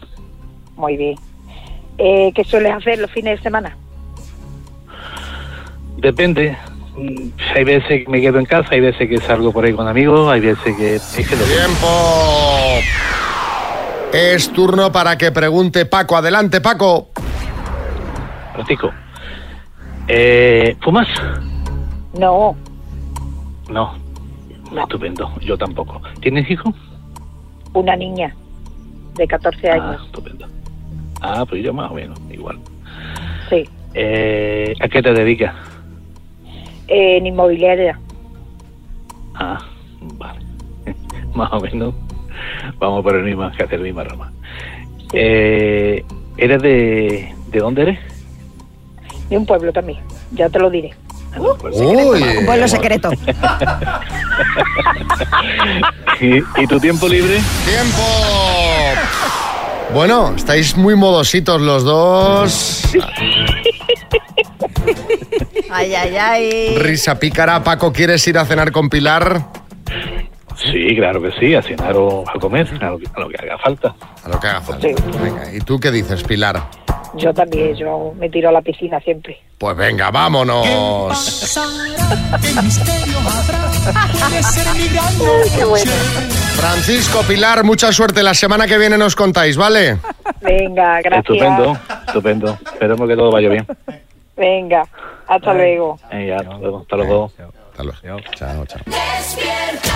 [0.76, 1.16] Muy bien.
[1.98, 3.76] Eh, ¿Qué sueles hacer los fines de semana?
[5.96, 6.56] Depende.
[7.54, 10.30] Hay veces que me quedo en casa, hay veces que salgo por ahí con amigos,
[10.30, 10.98] hay veces que...
[11.16, 11.86] Tiempo.
[14.12, 16.16] Es turno para que pregunte Paco.
[16.16, 17.08] Adelante, Paco.
[18.54, 18.90] Francisco,
[20.08, 21.08] eh, ¿fumas?
[22.18, 22.56] No,
[23.68, 23.94] No.
[24.82, 26.00] Estupendo, yo tampoco.
[26.20, 26.72] ¿Tienes hijo?
[27.74, 28.34] una niña
[29.16, 30.02] de 14 Ah, años.
[30.06, 30.46] estupendo.
[31.20, 32.58] Ah, pues yo más o menos, igual.
[33.50, 33.68] Sí.
[33.92, 35.54] Eh, ¿A qué te dedicas?
[36.88, 37.98] Eh, en inmobiliaria.
[39.34, 39.58] Ah,
[40.00, 40.40] vale.
[41.34, 41.94] más o menos.
[42.78, 44.32] Vamos por el mismo, que hacer la misma rama.
[45.12, 46.04] Eh,
[46.36, 47.34] ¿Eres de...
[47.48, 47.98] ¿De dónde eres?
[49.30, 49.98] De un pueblo también.
[50.32, 50.94] Ya te lo diré.
[51.38, 52.22] Uy.
[52.38, 53.10] Un pueblo secreto.
[56.20, 57.40] ¿Y, y tu tiempo libre?
[57.64, 58.02] ¡Tiempo!
[59.92, 62.82] Bueno, estáis muy modositos los dos.
[65.70, 66.78] Ay, ay, ay.
[66.78, 67.62] Risa pícara.
[67.62, 69.65] Paco, ¿quieres ir a cenar con Pilar?
[70.56, 73.36] Sí, claro que sí, a cenar o a comer, a lo, que- a lo que
[73.36, 73.94] haga falta.
[74.24, 74.86] A lo que haga falta.
[75.22, 76.62] Venga, ¿y tú qué dices, Pilar?
[77.14, 79.38] Yo también, yo me tiro a la piscina siempre.
[79.58, 80.66] Pues venga, vámonos.
[85.56, 85.92] Qué bueno.
[86.56, 88.22] Francisco, Pilar, mucha suerte.
[88.22, 89.98] La semana que viene nos contáis, ¿vale?
[90.40, 91.36] Venga, gracias.
[91.36, 92.58] Estupendo, estupendo.
[92.72, 93.66] Esperemos que todo vaya bien.
[94.36, 94.82] Venga,
[95.26, 95.98] hasta luego.
[96.10, 97.30] Venga, hasta luego.
[97.76, 98.20] Hasta luego.
[98.34, 98.80] Chao, chao.
[98.86, 99.94] Despierta,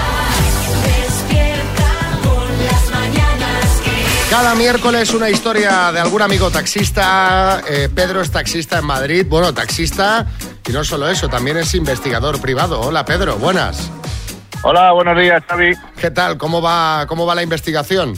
[0.85, 4.27] despierta con las mañanas Kiss.
[4.31, 7.63] Cada miércoles una historia de algún amigo taxista.
[7.69, 9.25] Eh, Pedro es taxista en Madrid.
[9.29, 10.27] Bueno, taxista.
[10.69, 12.81] Y no solo eso, también es investigador privado.
[12.83, 13.37] Hola, Pedro.
[13.39, 13.91] Buenas.
[14.63, 15.73] Hola, buenos días, Xavi.
[15.99, 16.37] ¿Qué tal?
[16.37, 18.13] ¿Cómo va, cómo va la investigación?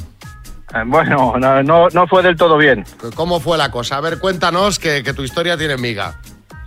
[0.74, 2.84] Eh, Bueno, no, no, no fue del todo bien.
[3.14, 3.96] ¿Cómo fue la cosa?
[3.98, 6.18] A ver, cuéntanos que, que tu historia tiene miga.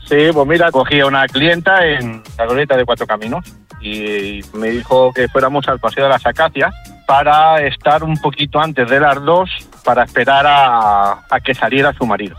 [0.06, 3.46] Sí, pues mira, cogí a una clienta en la glorieta de Cuatro Caminos
[3.82, 6.74] y me dijo que fuéramos al Paseo de las Acacias
[7.08, 9.50] para estar un poquito antes de las dos
[9.84, 12.36] para esperar a, a que saliera su marido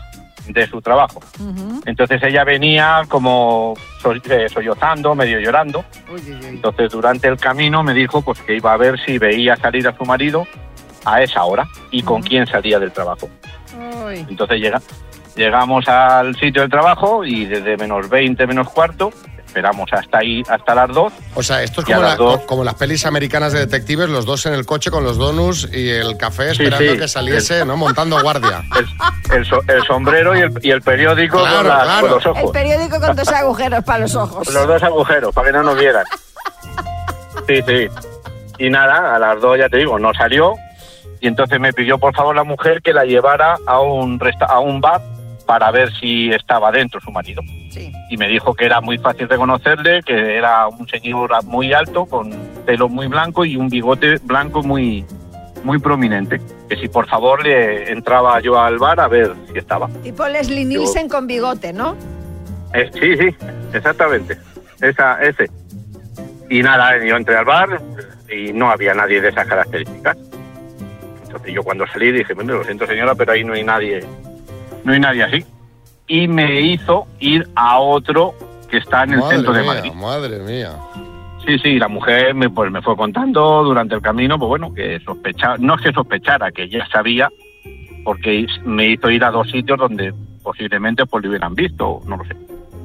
[0.47, 1.19] de su trabajo.
[1.85, 3.73] Entonces ella venía como
[4.29, 5.83] eh, sollozando, medio llorando.
[6.43, 9.97] Entonces durante el camino me dijo pues que iba a ver si veía salir a
[9.97, 10.47] su marido
[11.05, 13.29] a esa hora y con quién salía del trabajo.
[14.29, 14.81] Entonces llega,
[15.37, 19.11] llegamos al sitio del trabajo y desde menos 20, menos cuarto,
[19.45, 21.13] esperamos hasta ahí, hasta las dos.
[21.35, 24.25] O sea, esto es como, las la- dos- como las pelis americanas de detectives, los
[24.25, 26.99] dos en el coche con los donuts y el café esperando sí.
[26.99, 27.77] que saliese, ¿no?
[27.77, 28.61] Montando guardia.
[29.31, 32.01] El, so- el sombrero y el, y el periódico Claro, con, la- claro.
[32.01, 32.51] con los El ojos.
[32.51, 34.53] periódico con dos agujeros para los ojos.
[34.53, 36.05] Los dos agujeros, para que no nos vieran.
[37.45, 37.87] Sí, sí.
[38.57, 40.53] Y nada, a las dos ya te digo, no salió.
[41.19, 44.59] Y entonces me pidió por favor la mujer que la llevara a un, resta- a
[44.59, 45.01] un bar
[45.47, 47.41] para ver si estaba dentro su marido.
[48.09, 52.31] Y me dijo que era muy fácil reconocerle, que era un señor muy alto, con
[52.65, 55.05] pelo muy blanco y un bigote blanco muy,
[55.63, 56.41] muy prominente.
[56.69, 59.87] Que si por favor le entraba yo al bar a ver si estaba.
[60.03, 61.95] Tipo Leslie Nielsen con bigote, ¿no?
[62.73, 63.35] Eh, sí, sí,
[63.73, 64.37] exactamente.
[64.81, 65.49] Esa, ese.
[66.49, 67.81] Y nada, yo entré al bar
[68.29, 70.17] y no había nadie de esas características.
[71.23, 74.03] Entonces yo cuando salí dije, "Bueno, lo siento señora, pero ahí no hay nadie,
[74.87, 75.45] no hay nadie así.
[76.07, 78.33] Y me hizo ir a otro
[78.69, 79.91] que está en el Madre centro de mía, Madrid.
[79.93, 80.71] madre mía.
[81.45, 84.99] Sí, sí, la mujer me, pues, me fue contando durante el camino, pues bueno, que
[85.01, 87.29] sospechaba, no es que sospechara, que ya sabía,
[88.05, 92.23] porque me hizo ir a dos sitios donde posiblemente pues lo hubieran visto, no lo
[92.23, 92.35] sé.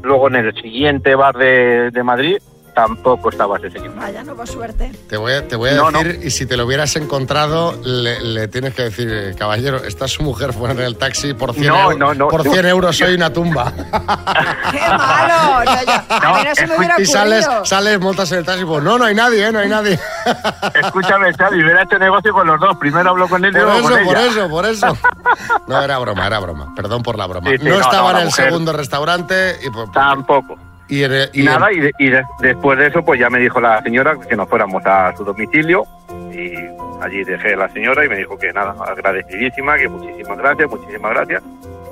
[0.03, 2.39] Luego en el siguiente bar de, de Madrid
[2.75, 3.95] tampoco estaba ese señor.
[3.97, 4.91] Vaya, no, por suerte.
[5.09, 8.21] Te voy a, te voy a No, decir, y si te lo hubieras encontrado, le,
[8.21, 11.67] le tienes que decir, eh, caballero, está su mujer fuera en el taxi por 100,
[11.67, 12.53] No, eu- no, no, por no.
[12.53, 13.73] 100 euros soy una tumba.
[14.71, 15.71] ¡Qué malo!
[16.09, 18.83] A mí no se me hubiera y sales, sales, montas en el taxi y pues,
[18.83, 19.53] no, no hay nadie, ¿eh?
[19.53, 19.99] no hay nadie.
[20.75, 22.77] Escúchame, Xavi, hubiera hecho negocio con los dos.
[22.79, 24.99] Primero hablo con él y Por luego eso, con por eso, por eso.
[25.67, 26.73] No, era broma, era broma.
[26.75, 27.51] Perdón por la broma.
[27.51, 30.57] Sí, sí, no, no, estaba no, en el mujer- segundo restaurante y pues, Tampoco.
[30.93, 33.19] Y, en el- Y, y en- nada, y, de- y de- después de eso, pues
[33.19, 35.85] ya me dijo la señora que nos fuéramos a su domicilio
[36.33, 36.53] y
[37.01, 41.13] allí dejé a la señora y me dijo que nada, agradecidísima, que muchísimas gracias, muchísimas
[41.15, 41.43] gracias.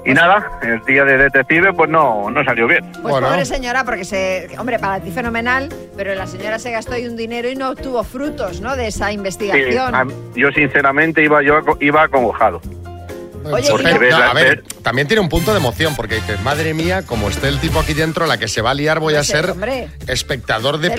[0.04, 2.90] Y nada, el día de detective pues no, no salió bien.
[3.02, 4.48] Pues pobre señora, porque se.
[4.58, 8.02] Hombre, para ti fenomenal, pero la señora se gastó ahí un dinero y no obtuvo
[8.02, 8.76] frutos, ¿no?
[8.76, 9.94] De esa Sí, investigación.
[9.94, 12.62] a- yo sinceramente iba yo iba acongojado.
[13.44, 16.74] Oye, Porque, y no- a ver, también tiene un punto de emoción, porque dices, madre
[16.74, 19.24] mía, como esté el tipo aquí dentro, la que se va a liar voy a
[19.24, 20.90] ser hombre, espectador de,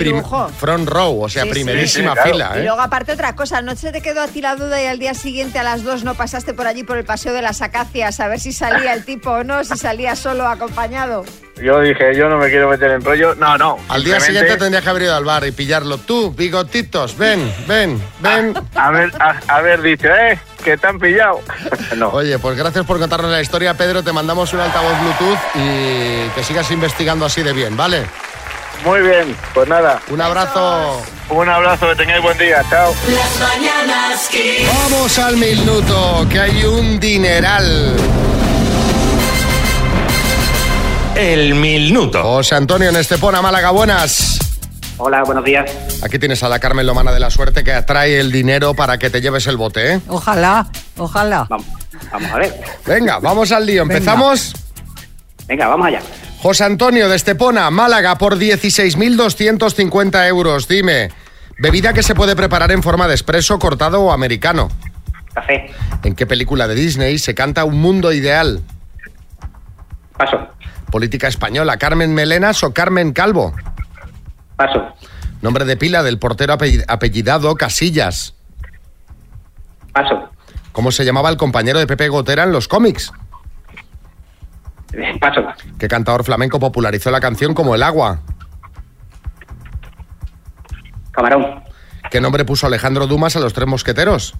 [0.58, 2.32] front row, o sea, Sí, primerísima Sí, sí, claro.
[2.32, 2.50] fila.
[2.56, 2.64] Y ¿eh?
[2.64, 5.14] luego, aparte, otra cosa, ¿no se te quedó a ti la duda y al día
[5.14, 8.28] siguiente a las dos no pasaste por allí por el paseo de las acacias a
[8.28, 11.24] ver si salía el tipo o no, si salía solo acompañado?
[11.62, 13.34] Yo dije, yo no me quiero meter en rollo.
[13.36, 13.78] No, no.
[13.88, 15.98] Al día siguiente tendrías que haber ido al bar y pillarlo.
[15.98, 18.54] Tú, bigotitos, ven, ven, ven.
[18.74, 21.40] Haber, a- haber dicho, eh, que te han pillado.
[21.96, 22.08] no.
[22.10, 24.02] Oye, pues gracias por contarnos la historia, Pedro.
[24.02, 28.04] Te mandamos un altavoz Bluetooth y que sigas investigando así de bien, ¿vale?
[28.84, 30.00] Muy bien, pues nada.
[30.08, 31.02] Un abrazo.
[31.30, 32.64] Un abrazo, que tengáis buen día.
[32.68, 32.92] Chao.
[33.08, 34.66] Las mañanas Kiss.
[34.66, 37.96] Vamos al minuto, que hay un dineral.
[41.14, 42.22] El minuto.
[42.22, 44.41] José Antonio en Estepona, Málaga, buenas.
[45.04, 45.68] Hola, buenos días.
[46.04, 49.10] Aquí tienes a la Carmen Lomana de la Suerte que atrae el dinero para que
[49.10, 50.00] te lleves el bote, ¿eh?
[50.06, 51.44] Ojalá, ojalá.
[51.48, 51.66] Vamos,
[52.12, 52.60] vamos a ver.
[52.86, 53.82] Venga, vamos al lío.
[53.82, 54.54] ¿Empezamos?
[55.48, 56.00] Venga, vamos allá.
[56.40, 60.68] José Antonio de Estepona, Málaga, por 16.250 euros.
[60.68, 61.10] Dime,
[61.58, 64.68] bebida que se puede preparar en forma de espresso, cortado o americano.
[65.34, 65.68] Café.
[66.04, 68.62] ¿En qué película de Disney se canta Un Mundo Ideal?
[70.16, 70.46] Paso.
[70.92, 73.52] Política española, Carmen Melenas o Carmen Calvo.
[74.62, 74.80] Paso.
[75.40, 78.34] Nombre de pila del portero apell- apellidado Casillas.
[79.92, 80.28] Paso.
[80.70, 83.10] ¿Cómo se llamaba el compañero de Pepe Gotera en los cómics?
[85.20, 85.42] Paso.
[85.80, 88.20] ¿Qué cantador flamenco popularizó la canción como El agua?
[91.10, 91.62] Camarón.
[92.10, 94.34] ¿Qué nombre puso Alejandro Dumas a los tres mosqueteros?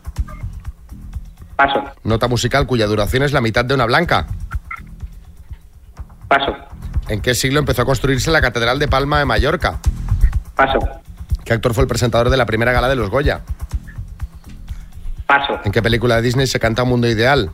[1.56, 1.82] Paso.
[2.04, 4.28] Nota musical cuya duración es la mitad de una blanca.
[6.28, 6.54] Paso.
[7.08, 9.80] ¿En qué siglo empezó a construirse la Catedral de Palma de Mallorca?
[10.62, 10.78] Paso.
[11.44, 13.40] ¿Qué actor fue el presentador de la primera gala de los Goya?
[15.26, 15.58] Paso.
[15.64, 17.50] ¿En qué película de Disney se canta Un Mundo Ideal?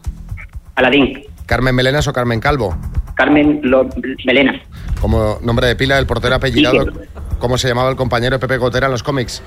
[0.75, 1.23] Aladín.
[1.47, 2.77] ¿Carmen Melenas o Carmen Calvo?
[3.15, 3.89] Carmen Lo-
[4.27, 4.61] Melena.
[5.01, 6.85] Como nombre de pila del portero apellidado.
[7.39, 9.43] ¿Cómo se llamaba el compañero Pepe Gotera en los cómics?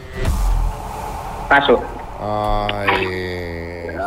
[1.47, 1.79] Paso.
[2.19, 3.05] Ay.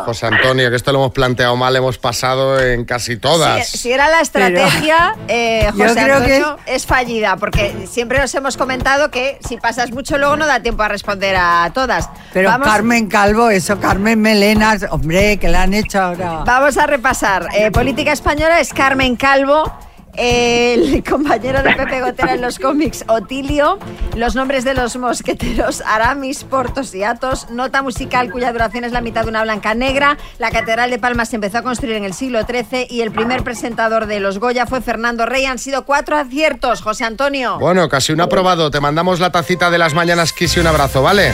[0.05, 3.67] José Antonio, que esto lo hemos planteado mal, hemos pasado en casi todas.
[3.69, 8.19] Si, si era la estrategia, eh, Yo José creo que- Antonio, es fallida, porque siempre
[8.19, 12.09] nos hemos comentado que si pasas mucho luego no da tiempo a responder a todas.
[12.33, 16.43] Pero Vamos- Carmen Calvo, eso, Carmen Melenas, hombre, que la han hecho ahora.
[16.45, 17.49] Vamos a repasar.
[17.55, 19.73] Eh, política española es Carmen Calvo.
[20.17, 23.79] El compañero de Pepe Gotera en los cómics, Otilio.
[24.17, 27.51] Los nombres de los mosqueteros, Aramis, Portos y Atos.
[27.51, 30.17] Nota musical cuya duración es la mitad de una blanca negra.
[30.39, 33.43] La Catedral de Palma se empezó a construir en el siglo XIII y el primer
[33.43, 35.47] presentador de los Goya fue Fernando Rey.
[35.47, 37.59] Han sido cuatro aciertos, José Antonio.
[37.59, 38.71] Bueno, casi un aprobado.
[38.71, 41.33] Te mandamos la tacita de las mañanas Kiss y un abrazo, ¿vale?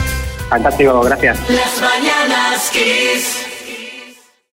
[0.49, 1.37] Fantástico, gracias.
[1.49, 3.50] Las mañanas Kiss.